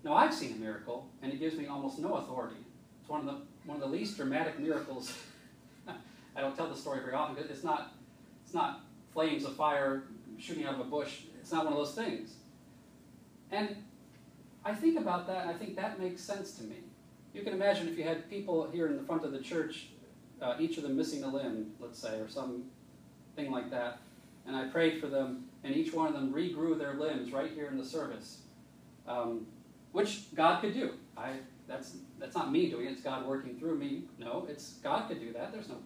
Now, 0.03 0.13
I've 0.13 0.33
seen 0.33 0.53
a 0.53 0.55
miracle, 0.57 1.07
and 1.21 1.33
it 1.33 1.39
gives 1.39 1.57
me 1.57 1.65
almost 1.65 1.97
no 1.97 2.15
authority. 2.15 2.57
It's 3.01 3.09
one 3.09 3.21
of 3.21 3.25
the, 3.25 3.41
one 3.65 3.77
of 3.77 3.81
the 3.81 3.89
least 3.89 4.17
dramatic 4.17 4.59
miracles. 4.59 5.17
I 6.35 6.41
don't 6.41 6.55
tell 6.55 6.69
the 6.69 6.75
story 6.75 6.99
very 6.99 7.13
often, 7.13 7.35
because 7.35 7.49
it's 7.49 7.63
not, 7.63 7.93
it's 8.43 8.53
not 8.53 8.81
flames 9.13 9.45
of 9.45 9.55
fire 9.55 10.03
shooting 10.37 10.65
out 10.65 10.75
of 10.75 10.81
a 10.81 10.83
bush. 10.83 11.21
It's 11.39 11.51
not 11.51 11.63
one 11.63 11.73
of 11.73 11.79
those 11.79 11.95
things. 11.95 12.35
And 13.51 13.75
I 14.63 14.73
think 14.73 14.99
about 14.99 15.27
that, 15.27 15.41
and 15.41 15.49
I 15.49 15.53
think 15.53 15.75
that 15.75 15.99
makes 15.99 16.21
sense 16.21 16.51
to 16.57 16.63
me. 16.63 16.77
You 17.33 17.41
can 17.41 17.53
imagine 17.53 17.87
if 17.87 17.97
you 17.97 18.03
had 18.03 18.29
people 18.29 18.69
here 18.71 18.87
in 18.87 18.97
the 18.97 19.03
front 19.03 19.25
of 19.25 19.31
the 19.31 19.39
church, 19.39 19.87
uh, 20.41 20.55
each 20.59 20.77
of 20.77 20.83
them 20.83 20.95
missing 20.95 21.23
a 21.23 21.27
limb, 21.27 21.71
let's 21.79 21.99
say, 21.99 22.19
or 22.19 22.29
something 23.35 23.51
like 23.51 23.69
that, 23.71 23.99
and 24.47 24.55
I 24.55 24.67
prayed 24.67 25.01
for 25.01 25.07
them, 25.07 25.45
and 25.63 25.75
each 25.75 25.93
one 25.93 26.07
of 26.07 26.13
them 26.13 26.31
regrew 26.31 26.77
their 26.77 26.93
limbs 26.93 27.31
right 27.31 27.51
here 27.51 27.67
in 27.67 27.77
the 27.77 27.85
service, 27.85 28.39
um, 29.07 29.45
which 29.91 30.33
God 30.33 30.61
could 30.61 30.73
do. 30.73 30.91
I 31.17 31.33
that's 31.67 31.97
that's 32.19 32.35
not 32.35 32.51
me 32.51 32.69
doing 32.69 32.85
it; 32.85 32.91
it's 32.91 33.01
God 33.01 33.25
working 33.25 33.57
through 33.57 33.75
me. 33.75 34.03
No, 34.17 34.45
it's 34.49 34.73
God 34.83 35.07
could 35.07 35.19
do 35.19 35.33
that. 35.33 35.51
There's 35.51 35.69
no 35.69 35.77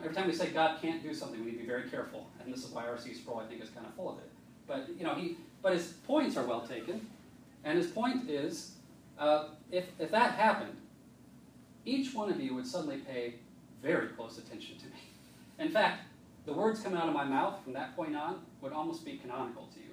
Every 0.00 0.14
time 0.14 0.26
we 0.26 0.34
say 0.34 0.50
God 0.50 0.82
can't 0.82 1.02
do 1.02 1.14
something, 1.14 1.38
we 1.40 1.52
need 1.52 1.52
to 1.52 1.58
be 1.58 1.66
very 1.66 1.88
careful, 1.88 2.26
and 2.40 2.52
this 2.52 2.64
is 2.64 2.70
why 2.72 2.84
R.C. 2.84 3.14
Sproul, 3.14 3.38
I 3.38 3.46
think, 3.46 3.62
is 3.62 3.70
kind 3.70 3.86
of 3.86 3.94
full 3.94 4.10
of 4.10 4.18
it. 4.18 4.28
But 4.66 4.88
you 4.98 5.04
know, 5.04 5.14
he, 5.14 5.36
but 5.62 5.72
his 5.72 5.94
points 6.06 6.36
are 6.36 6.44
well 6.44 6.66
taken, 6.66 7.06
and 7.62 7.78
his 7.78 7.86
point 7.86 8.28
is, 8.28 8.72
uh, 9.18 9.46
if 9.70 9.86
if 9.98 10.10
that 10.10 10.34
happened, 10.34 10.76
each 11.84 12.12
one 12.12 12.30
of 12.30 12.40
you 12.40 12.54
would 12.54 12.66
suddenly 12.66 12.98
pay 12.98 13.34
very 13.82 14.08
close 14.08 14.36
attention 14.36 14.76
to 14.78 14.86
me. 14.86 14.92
In 15.58 15.70
fact, 15.70 16.02
the 16.46 16.52
words 16.52 16.80
coming 16.80 16.98
out 16.98 17.08
of 17.08 17.14
my 17.14 17.24
mouth 17.24 17.62
from 17.62 17.72
that 17.74 17.96
point 17.96 18.16
on 18.16 18.40
would 18.60 18.72
almost 18.72 19.04
be 19.04 19.16
canonical 19.16 19.68
to 19.74 19.80
you, 19.80 19.90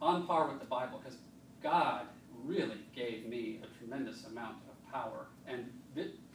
on 0.00 0.26
par 0.26 0.48
with 0.48 0.60
the 0.60 0.66
Bible, 0.66 1.00
because 1.02 1.18
God 1.62 2.06
really 2.44 2.78
gave 2.94 3.26
me 3.26 3.60
a 3.62 3.78
tremendous 3.78 4.24
amount 4.26 4.56
of 4.68 4.92
power 4.92 5.26
and 5.46 5.70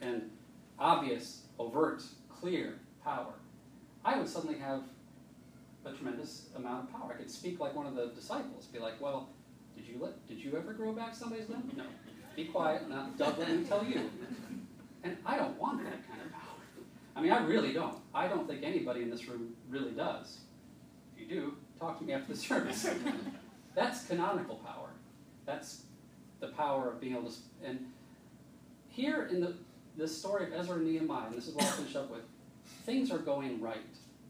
and 0.01 0.29
obvious, 0.77 1.43
overt, 1.57 2.03
clear 2.29 2.79
power, 3.03 3.33
I 4.03 4.17
would 4.17 4.27
suddenly 4.27 4.57
have 4.59 4.83
a 5.85 5.91
tremendous 5.93 6.47
amount 6.55 6.89
of 6.89 6.91
power. 6.91 7.13
I 7.13 7.17
could 7.17 7.31
speak 7.31 7.59
like 7.59 7.75
one 7.75 7.85
of 7.85 7.95
the 7.95 8.07
disciples, 8.07 8.65
be 8.65 8.79
like, 8.79 8.99
well, 8.99 9.29
did 9.75 9.87
you 9.87 9.97
let, 9.99 10.27
did 10.27 10.39
you 10.39 10.55
ever 10.57 10.73
grow 10.73 10.93
back 10.93 11.15
somebody's 11.15 11.49
limb? 11.49 11.71
No. 11.75 11.85
Be 12.35 12.45
quiet, 12.45 12.89
not 12.89 13.17
Doug, 13.17 13.37
let 13.39 13.49
me 13.49 13.63
tell 13.63 13.83
you. 13.83 14.09
And 15.03 15.17
I 15.25 15.37
don't 15.37 15.57
want 15.59 15.83
that 15.83 16.07
kind 16.07 16.14
mean, 17.25 17.33
I 17.33 17.45
really 17.45 17.73
don't. 17.73 17.97
I 18.13 18.27
don't 18.27 18.47
think 18.47 18.63
anybody 18.63 19.01
in 19.01 19.09
this 19.09 19.27
room 19.27 19.55
really 19.69 19.91
does. 19.91 20.39
If 21.13 21.21
you 21.21 21.27
do, 21.27 21.53
talk 21.79 21.97
to 21.99 22.05
me 22.05 22.13
after 22.13 22.33
the 22.33 22.39
service. 22.39 22.87
That's 23.75 24.05
canonical 24.05 24.55
power. 24.57 24.89
That's 25.45 25.83
the 26.39 26.47
power 26.47 26.91
of 26.91 27.01
being 27.01 27.13
able 27.13 27.29
to. 27.29 27.37
And 27.63 27.85
here 28.87 29.27
in 29.31 29.41
the 29.41 29.53
this 29.97 30.17
story 30.17 30.45
of 30.45 30.53
Ezra 30.53 30.75
and 30.75 30.85
Nehemiah, 30.85 31.27
and 31.27 31.35
this 31.35 31.47
is 31.47 31.55
what 31.55 31.63
I'll 31.63 31.71
finish 31.71 31.95
up 31.95 32.11
with, 32.11 32.23
things 32.85 33.11
are 33.11 33.17
going 33.17 33.61
right. 33.61 33.77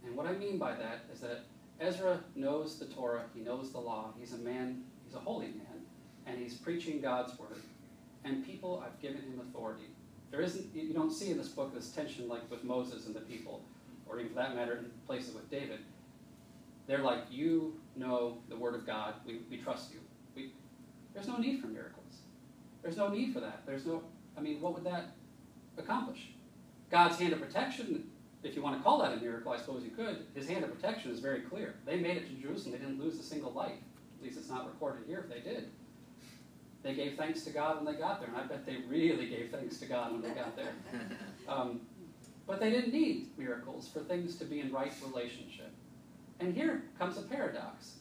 And 0.06 0.16
what 0.16 0.28
I 0.28 0.34
mean 0.34 0.60
by 0.60 0.76
that 0.76 1.06
is 1.12 1.22
that 1.22 1.46
Ezra 1.80 2.20
knows 2.36 2.78
the 2.78 2.86
Torah, 2.86 3.24
he 3.34 3.42
knows 3.42 3.72
the 3.72 3.80
law, 3.80 4.14
he's 4.20 4.34
a 4.34 4.38
man, 4.38 4.84
he's 5.04 5.16
a 5.16 5.20
holy 5.20 5.48
man, 5.48 5.82
and 6.28 6.38
he's 6.38 6.54
preaching 6.54 7.02
God's 7.02 7.38
word. 7.40 7.62
And 8.24 8.46
people, 8.46 8.84
I've 8.86 9.00
given 9.02 9.22
him 9.22 9.42
authority. 9.42 9.86
There 10.32 10.42
isn't, 10.42 10.76
you 10.76 10.94
don't 10.94 11.12
see 11.12 11.32
in 11.32 11.38
this 11.38 11.50
book 11.50 11.74
this 11.74 11.92
tension 11.92 12.28
like 12.28 12.50
with 12.52 12.64
Moses 12.64 13.06
and 13.06 13.16
the 13.16 13.22
people, 13.22 13.64
or 14.06 14.20
even 14.20 14.30
for 14.30 14.36
that 14.36 14.56
matter 14.56 14.78
in 14.78 14.86
places 15.08 15.34
with 15.34 15.50
David. 15.50 15.80
They're 16.88 17.04
like, 17.04 17.24
you 17.30 17.80
know 17.96 18.40
the 18.50 18.56
word 18.56 18.76
of 18.76 18.86
God, 18.86 19.16
we, 19.26 19.40
we 19.50 19.58
trust 19.58 19.92
you. 19.94 20.00
We, 20.36 20.54
there's 21.14 21.28
no 21.28 21.38
need 21.38 21.62
for 21.62 21.68
miracles. 21.68 22.20
There's 22.84 22.98
no 22.98 23.08
need 23.08 23.34
for 23.34 23.40
that. 23.40 23.64
There's 23.66 23.86
no, 23.86 24.04
I 24.38 24.42
mean, 24.42 24.62
what 24.62 24.76
would 24.76 24.84
that, 24.84 25.16
accomplish. 25.78 26.30
God's 26.92 27.18
hand 27.18 27.34
of 27.34 27.40
protection, 27.40 28.06
if 28.44 28.56
you 28.56 28.62
want 28.62 28.78
to 28.78 28.84
call 28.84 29.00
that 29.00 29.14
a 29.14 29.18
miracle, 29.18 29.52
I 29.52 29.58
suppose 29.58 29.84
you 29.84 29.90
could, 29.90 30.28
his 30.36 30.48
hand 30.48 30.64
of 30.64 30.72
protection 30.72 31.12
is 31.12 31.20
very 31.20 31.42
clear. 31.42 31.76
They 31.86 31.98
made 31.98 32.18
it 32.18 32.28
to 32.28 32.34
Jerusalem, 32.42 32.74
they 32.74 32.86
didn't 32.86 33.02
lose 33.02 33.20
a 33.20 33.24
single 33.24 33.52
life. 33.52 33.74
At 34.20 34.24
least 34.24 34.38
it's 34.38 34.50
not 34.50 34.68
recorded 34.68 35.04
here 35.08 35.26
if 35.28 35.34
they 35.34 35.42
did. 35.50 35.70
They 36.86 36.94
gave 36.94 37.18
thanks 37.18 37.42
to 37.46 37.50
God 37.50 37.78
when 37.78 37.92
they 37.92 38.00
got 38.00 38.20
there, 38.20 38.30
and 38.30 38.38
I 38.38 38.44
bet 38.44 38.64
they 38.64 38.78
really 38.88 39.28
gave 39.28 39.50
thanks 39.50 39.78
to 39.78 39.88
God 39.88 40.12
when 40.12 40.22
they 40.22 40.30
got 40.30 40.56
there. 40.56 40.74
Um, 41.48 41.82
but 42.48 42.60
they 42.60 42.72
didn't 42.72 42.92
need 42.92 43.28
miracles 43.38 43.88
for 43.88 44.00
things 44.00 44.36
to 44.38 44.46
be 44.46 44.62
in 44.62 44.74
right 44.74 44.92
relationship. 45.06 45.72
And 46.40 46.56
here 46.56 46.86
comes 46.98 47.20
a 47.20 47.22
paradox. 47.22 47.98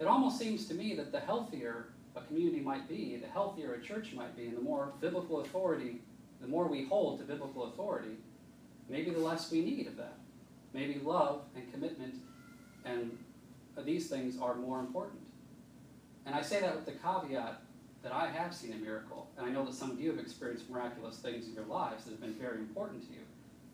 It 0.00 0.06
almost 0.06 0.36
seems 0.36 0.66
to 0.66 0.74
me 0.74 0.96
that 0.96 1.12
the 1.12 1.20
healthier 1.20 1.90
a 2.16 2.22
community 2.22 2.58
might 2.58 2.88
be, 2.88 3.16
the 3.22 3.28
healthier 3.28 3.74
a 3.74 3.80
church 3.80 4.12
might 4.14 4.36
be, 4.36 4.46
and 4.46 4.56
the 4.56 4.60
more 4.60 4.94
biblical 5.00 5.42
authority, 5.42 6.00
the 6.40 6.48
more 6.48 6.66
we 6.66 6.86
hold 6.86 7.20
to 7.20 7.24
biblical 7.24 7.66
authority, 7.66 8.16
maybe 8.88 9.10
the 9.10 9.20
less 9.20 9.48
we 9.52 9.64
need 9.64 9.86
of 9.86 9.96
that. 9.96 10.18
Maybe 10.74 11.00
love 11.04 11.42
and 11.54 11.72
commitment 11.72 12.16
and 12.84 13.16
these 13.84 14.08
things 14.08 14.40
are 14.40 14.56
more 14.56 14.80
important. 14.80 15.22
And 16.26 16.34
I 16.34 16.42
say 16.42 16.60
that 16.60 16.74
with 16.74 16.84
the 16.84 16.92
caveat 16.92 17.61
that 18.02 18.12
I 18.12 18.28
have 18.28 18.54
seen 18.54 18.72
a 18.72 18.76
miracle, 18.76 19.28
and 19.36 19.46
I 19.46 19.50
know 19.50 19.64
that 19.64 19.74
some 19.74 19.90
of 19.90 20.00
you 20.00 20.10
have 20.10 20.18
experienced 20.18 20.68
miraculous 20.68 21.18
things 21.18 21.46
in 21.46 21.54
your 21.54 21.64
lives 21.64 22.04
that 22.04 22.10
have 22.10 22.20
been 22.20 22.34
very 22.34 22.58
important 22.58 23.06
to 23.06 23.12
you, 23.12 23.20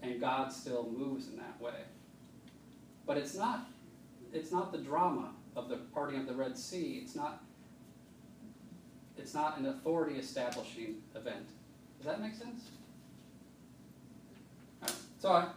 and 0.02 0.20
God 0.20 0.52
still 0.52 0.88
moves 0.96 1.28
in 1.28 1.36
that 1.36 1.60
way. 1.60 1.80
But 3.06 3.16
it's 3.16 3.34
not, 3.34 3.70
it's 4.32 4.52
not 4.52 4.70
the 4.70 4.78
drama 4.78 5.30
of 5.56 5.68
the 5.68 5.76
parting 5.94 6.20
of 6.20 6.26
the 6.26 6.34
Red 6.34 6.58
Sea. 6.58 7.00
It's 7.02 7.16
not, 7.16 7.42
it's 9.16 9.32
not 9.32 9.58
an 9.58 9.66
authority 9.66 10.18
establishing 10.18 10.96
event. 11.14 11.48
Does 11.98 12.06
that 12.06 12.20
make 12.20 12.34
sense? 12.34 12.64
Right. 14.82 14.92
So 15.20 15.32
I, 15.32 15.48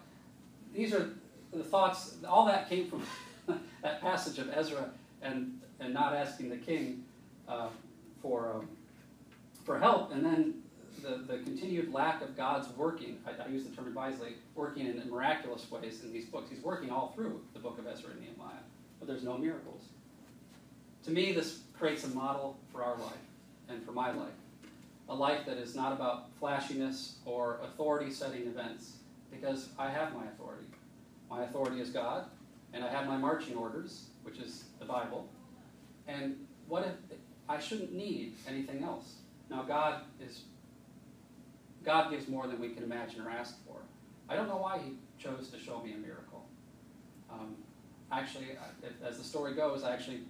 these 0.74 0.94
are 0.94 1.10
the 1.52 1.64
thoughts. 1.64 2.16
All 2.28 2.46
that 2.46 2.70
came 2.70 2.90
from 2.90 3.04
that 3.84 4.02
passage 4.02 4.40
of 4.40 4.50
Ezra 4.56 4.90
and 5.22 5.60
and 5.80 5.94
not 5.94 6.14
asking 6.14 6.50
the 6.50 6.58
king 6.58 7.04
uh, 7.48 7.68
for 8.22 8.54
um, 8.54 8.70
for 9.66 9.78
help, 9.80 10.12
and 10.12 10.26
then 10.26 10.62
the, 11.02 11.24
the 11.28 11.40
continued 11.40 11.94
lack 11.94 12.22
of 12.22 12.36
God's 12.36 12.70
working. 12.76 13.20
I, 13.26 13.44
I, 13.44 13.48
use 13.48 13.64
the 13.64 13.76
term 13.76 13.88
advisedly, 13.88 14.34
working 14.56 14.88
in 14.88 15.02
miraculous 15.10 15.70
ways 15.72 16.04
in 16.04 16.12
these 16.12 16.26
books. 16.26 16.50
He's 16.50 16.64
working 16.64 16.90
all 16.90 17.14
through 17.16 17.42
the 17.54 17.60
book 17.60 17.80
of 17.80 17.88
Ezra 17.88 18.12
and 18.12 18.22
Nehemiah, 18.22 18.62
but 19.00 19.08
there's 19.08 19.24
no 19.24 19.38
miracles. 19.38 19.84
To 21.06 21.12
me, 21.12 21.32
this 21.32 21.62
creates 21.78 22.04
a 22.04 22.10
model 22.10 22.58
for 22.72 22.84
our 22.84 22.98
life 22.98 23.14
and 23.70 23.84
for 23.84 23.92
my 23.92 24.12
life. 24.12 24.30
A 25.10 25.16
life 25.16 25.46
that 25.46 25.58
is 25.58 25.76
not 25.76 25.92
about 25.92 26.30
flashiness 26.40 27.18
or 27.26 27.60
authority 27.64 28.12
setting 28.12 28.48
events, 28.48 28.98
because 29.32 29.70
I 29.78 29.90
have 29.90 30.14
my 30.14 30.26
authority. 30.26 30.66
My 31.30 31.44
authority 31.44 31.82
is 31.82 31.90
God, 31.90 32.26
and 32.74 32.84
I 32.84 32.90
have 32.90 33.08
my 33.08 33.18
marching 33.18 33.56
orders, 33.56 34.08
which 34.24 34.38
is 34.38 34.66
the 34.80 34.86
Bible. 34.86 35.28
And 36.08 36.36
what 36.68 36.86
if 36.86 37.18
I 37.52 37.60
shouldn't 37.60 37.92
need 37.92 38.36
anything 38.48 38.82
else? 38.84 39.16
Now, 39.50 39.64
God 39.64 40.02
is 40.26 40.44
God 41.84 42.12
gives 42.12 42.28
more 42.28 42.48
than 42.48 42.62
we 42.62 42.70
can 42.70 42.84
imagine 42.84 43.22
or 43.22 43.30
ask 43.30 43.56
for. 43.66 43.78
I 44.30 44.36
don't 44.36 44.48
know 44.48 44.58
why 44.58 44.80
He 44.80 44.94
chose 45.22 45.50
to 45.50 45.60
show 45.60 45.82
me 45.82 45.94
a 45.94 45.98
miracle. 45.98 46.46
Um, 47.30 47.56
actually, 48.12 48.50
as 49.04 49.18
the 49.18 49.24
story 49.24 49.54
goes, 49.56 49.84
I 49.84 49.92
actually 49.94 50.22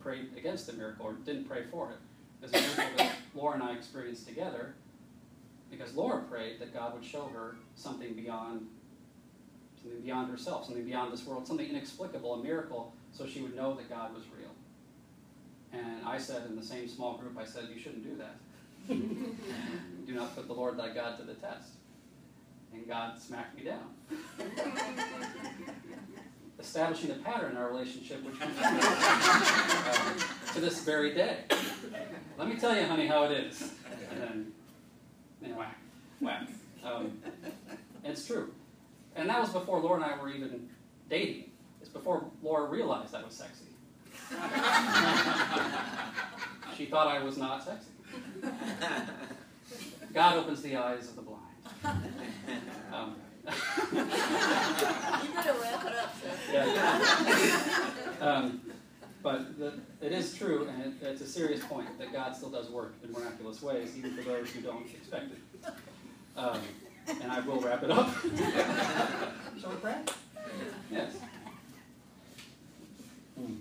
prayed 0.00 0.30
against 0.36 0.66
the 0.66 0.72
miracle 0.72 1.06
or 1.06 1.12
didn't 1.12 1.44
pray 1.44 1.64
for 1.70 1.90
it. 1.90 1.98
It's 2.42 2.52
a 2.52 2.60
miracle 2.60 2.98
that 2.98 3.16
Laura 3.34 3.54
and 3.54 3.62
I 3.62 3.74
experienced 3.74 4.26
together 4.26 4.74
because 5.70 5.94
Laura 5.94 6.22
prayed 6.22 6.58
that 6.60 6.72
God 6.72 6.94
would 6.94 7.04
show 7.04 7.30
her 7.34 7.56
something 7.74 8.14
beyond 8.14 8.66
something 9.82 10.00
beyond 10.00 10.30
herself, 10.30 10.66
something 10.66 10.84
beyond 10.84 11.12
this 11.12 11.26
world, 11.26 11.46
something 11.46 11.68
inexplicable, 11.68 12.34
a 12.34 12.42
miracle, 12.42 12.94
so 13.12 13.26
she 13.26 13.42
would 13.42 13.56
know 13.56 13.74
that 13.74 13.90
God 13.90 14.14
was 14.14 14.24
real. 14.38 14.41
And 15.72 16.06
I 16.06 16.18
said 16.18 16.46
in 16.46 16.56
the 16.56 16.62
same 16.62 16.88
small 16.88 17.16
group, 17.16 17.36
I 17.38 17.44
said, 17.44 17.68
You 17.72 17.80
shouldn't 17.80 18.04
do 18.04 18.16
that. 18.16 18.36
do 20.06 20.14
not 20.14 20.34
put 20.34 20.46
the 20.46 20.52
Lord 20.52 20.76
thy 20.76 20.92
God 20.92 21.18
to 21.18 21.24
the 21.24 21.34
test. 21.34 21.70
And 22.72 22.86
God 22.86 23.18
smacked 23.18 23.56
me 23.56 23.64
down. 23.64 23.94
Establishing 26.58 27.10
a 27.10 27.14
pattern 27.14 27.52
in 27.52 27.56
our 27.56 27.68
relationship, 27.68 28.24
which 28.24 28.38
continues 28.38 28.84
uh, 28.84 30.14
to 30.54 30.60
this 30.60 30.84
very 30.84 31.14
day. 31.14 31.38
Let 32.38 32.48
me 32.48 32.56
tell 32.56 32.74
you, 32.76 32.84
honey, 32.84 33.06
how 33.06 33.24
it 33.24 33.32
is. 33.32 33.72
And 34.10 34.20
then, 34.20 34.52
then 35.40 35.56
whack, 35.56 35.78
whack. 36.20 36.48
Um, 36.84 37.18
it's 38.04 38.26
true. 38.26 38.52
And 39.16 39.28
that 39.28 39.40
was 39.40 39.50
before 39.50 39.80
Laura 39.80 40.02
and 40.02 40.04
I 40.04 40.20
were 40.20 40.30
even 40.30 40.68
dating. 41.10 41.50
It's 41.80 41.90
before 41.90 42.24
Laura 42.42 42.66
realized 42.66 43.14
I 43.14 43.22
was 43.22 43.34
sexy. 43.34 43.64
she 46.76 46.86
thought 46.86 47.08
I 47.08 47.22
was 47.22 47.36
not 47.38 47.64
sexy. 47.64 47.90
God 50.12 50.38
opens 50.38 50.62
the 50.62 50.76
eyes 50.76 51.08
of 51.08 51.16
the 51.16 51.22
blind. 51.22 51.40
Um, 52.92 53.16
you 53.44 53.50
better 55.34 55.54
wrap 55.60 55.84
it 55.86 55.94
up, 55.94 56.14
sir. 56.20 56.30
Yeah. 56.52 57.90
Um, 58.20 58.60
but 59.22 59.58
the, 59.58 59.72
it 60.00 60.12
is 60.12 60.34
true, 60.34 60.68
and 60.68 60.82
it, 60.82 60.92
it's 61.02 61.22
a 61.22 61.26
serious 61.26 61.64
point, 61.64 61.98
that 61.98 62.12
God 62.12 62.36
still 62.36 62.50
does 62.50 62.70
work 62.70 62.94
in 63.02 63.10
miraculous 63.12 63.62
ways, 63.62 63.96
even 63.96 64.14
for 64.14 64.22
those 64.22 64.50
who 64.50 64.60
don't 64.60 64.86
expect 64.86 65.32
it. 65.32 65.40
Um, 66.36 66.60
and 67.08 67.32
I 67.32 67.40
will 67.40 67.58
wrap 67.60 67.82
it 67.82 67.90
up. 67.90 68.10
Shall 69.60 69.70
we 69.70 69.76
pray? 69.76 69.96
Yes. 70.90 71.14
Hmm. 73.36 73.54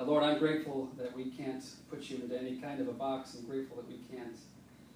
Uh, 0.00 0.04
Lord, 0.04 0.24
I'm 0.24 0.38
grateful 0.38 0.88
that 0.96 1.14
we 1.14 1.26
can't 1.26 1.62
put 1.90 2.08
you 2.08 2.20
into 2.22 2.38
any 2.38 2.56
kind 2.56 2.80
of 2.80 2.88
a 2.88 2.92
box. 2.92 3.36
I'm 3.38 3.46
grateful 3.46 3.76
that 3.76 3.86
we 3.86 3.98
can't 4.10 4.36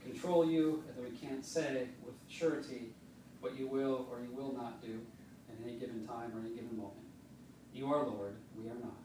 control 0.03 0.47
you, 0.49 0.83
and 0.88 0.97
that 0.97 1.11
we 1.11 1.14
can't 1.19 1.45
say 1.45 1.88
with 2.03 2.14
surety 2.27 2.95
what 3.40 3.59
you 3.59 3.67
will 3.67 4.09
or 4.11 4.21
you 4.23 4.35
will 4.35 4.55
not 4.55 4.81
do 4.81 5.01
at 5.51 5.57
any 5.62 5.79
given 5.79 6.07
time 6.07 6.33
or 6.35 6.40
any 6.40 6.55
given 6.55 6.75
moment. 6.75 6.95
You 7.75 7.93
are 7.93 8.07
Lord, 8.07 8.37
we 8.57 8.71
are 8.71 8.77
not. 8.77 8.97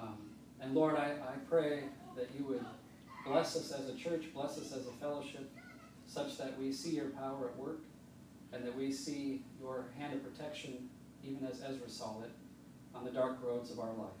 Um, 0.00 0.18
and 0.60 0.74
Lord, 0.74 0.94
I, 0.94 1.14
I 1.28 1.34
pray 1.50 1.84
that 2.16 2.28
you 2.38 2.44
would 2.44 2.64
bless 3.26 3.56
us 3.56 3.72
as 3.72 3.88
a 3.88 3.96
church, 3.96 4.26
bless 4.32 4.58
us 4.58 4.70
as 4.70 4.86
a 4.86 4.92
fellowship, 5.00 5.50
such 6.06 6.38
that 6.38 6.56
we 6.56 6.70
see 6.70 6.90
your 6.90 7.06
power 7.06 7.48
at 7.48 7.56
work, 7.56 7.80
and 8.52 8.64
that 8.64 8.76
we 8.76 8.92
see 8.92 9.42
your 9.60 9.86
hand 9.98 10.14
of 10.14 10.22
protection, 10.22 10.88
even 11.24 11.44
as 11.46 11.62
Ezra 11.62 11.88
saw 11.88 12.22
it, 12.22 12.30
on 12.94 13.04
the 13.04 13.10
dark 13.10 13.38
roads 13.42 13.72
of 13.72 13.80
our 13.80 13.92
life. 13.94 14.12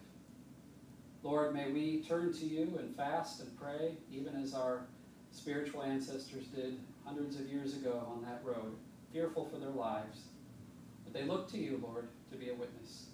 Lord, 1.26 1.52
may 1.54 1.72
we 1.72 2.04
turn 2.06 2.32
to 2.34 2.46
you 2.46 2.78
and 2.78 2.94
fast 2.94 3.40
and 3.40 3.60
pray, 3.60 3.96
even 4.12 4.36
as 4.40 4.54
our 4.54 4.82
spiritual 5.32 5.82
ancestors 5.82 6.44
did 6.54 6.78
hundreds 7.04 7.34
of 7.40 7.48
years 7.48 7.74
ago 7.74 8.00
on 8.08 8.22
that 8.22 8.42
road, 8.44 8.76
fearful 9.12 9.44
for 9.44 9.56
their 9.56 9.70
lives. 9.70 10.20
But 11.02 11.12
they 11.12 11.24
looked 11.24 11.50
to 11.50 11.58
you, 11.58 11.80
Lord, 11.82 12.06
to 12.30 12.38
be 12.38 12.50
a 12.50 12.54
witness. 12.54 13.06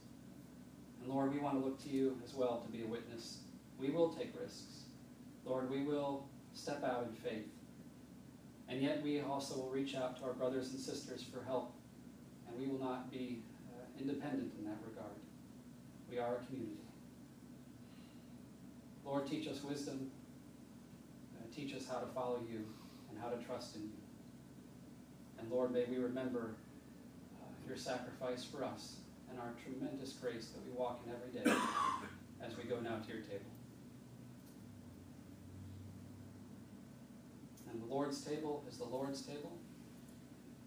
And 1.00 1.10
Lord, 1.10 1.32
we 1.32 1.40
want 1.40 1.58
to 1.58 1.64
look 1.64 1.82
to 1.84 1.88
you 1.88 2.18
as 2.22 2.34
well 2.34 2.60
to 2.60 2.70
be 2.70 2.84
a 2.84 2.86
witness. 2.86 3.38
We 3.78 3.88
will 3.88 4.10
take 4.10 4.38
risks. 4.38 4.82
Lord, 5.46 5.70
we 5.70 5.82
will 5.82 6.26
step 6.52 6.84
out 6.84 7.06
in 7.08 7.14
faith. 7.14 7.48
And 8.68 8.82
yet 8.82 9.02
we 9.02 9.22
also 9.22 9.56
will 9.56 9.70
reach 9.70 9.94
out 9.94 10.18
to 10.18 10.24
our 10.24 10.34
brothers 10.34 10.70
and 10.72 10.78
sisters 10.78 11.24
for 11.24 11.42
help. 11.46 11.72
And 12.46 12.60
we 12.60 12.66
will 12.66 12.78
not 12.78 13.10
be 13.10 13.40
uh, 13.74 13.84
independent 13.98 14.52
in 14.58 14.66
that 14.66 14.76
regard. 14.86 15.16
We 16.10 16.18
are 16.18 16.36
a 16.36 16.44
community. 16.44 16.81
Lord, 19.04 19.26
teach 19.26 19.48
us 19.48 19.62
wisdom. 19.62 20.10
Uh, 21.36 21.44
teach 21.54 21.74
us 21.74 21.86
how 21.88 21.98
to 21.98 22.06
follow 22.06 22.40
you 22.50 22.64
and 23.10 23.18
how 23.20 23.28
to 23.28 23.36
trust 23.44 23.76
in 23.76 23.82
you. 23.82 24.02
And 25.38 25.50
Lord, 25.50 25.72
may 25.72 25.84
we 25.84 25.96
remember 25.96 26.54
uh, 27.40 27.46
your 27.66 27.76
sacrifice 27.76 28.44
for 28.44 28.64
us 28.64 28.96
and 29.30 29.40
our 29.40 29.52
tremendous 29.62 30.12
grace 30.12 30.48
that 30.48 30.64
we 30.64 30.70
walk 30.72 31.00
in 31.04 31.12
every 31.12 31.32
day 31.32 31.60
as 32.42 32.56
we 32.56 32.64
go 32.64 32.78
now 32.80 32.98
to 32.98 33.08
your 33.08 33.22
table. 33.22 33.50
And 37.70 37.82
the 37.82 37.86
Lord's 37.86 38.20
table 38.22 38.64
is 38.68 38.76
the 38.76 38.84
Lord's 38.84 39.22
table. 39.22 39.52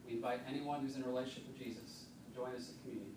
We 0.05 0.13
invite 0.13 0.41
anyone 0.49 0.81
who's 0.81 0.95
in 0.95 1.03
a 1.03 1.07
relationship 1.07 1.47
with 1.47 1.57
Jesus 1.57 2.05
to 2.27 2.35
join 2.35 2.49
us 2.55 2.69
in 2.69 2.75
communion. 2.83 3.14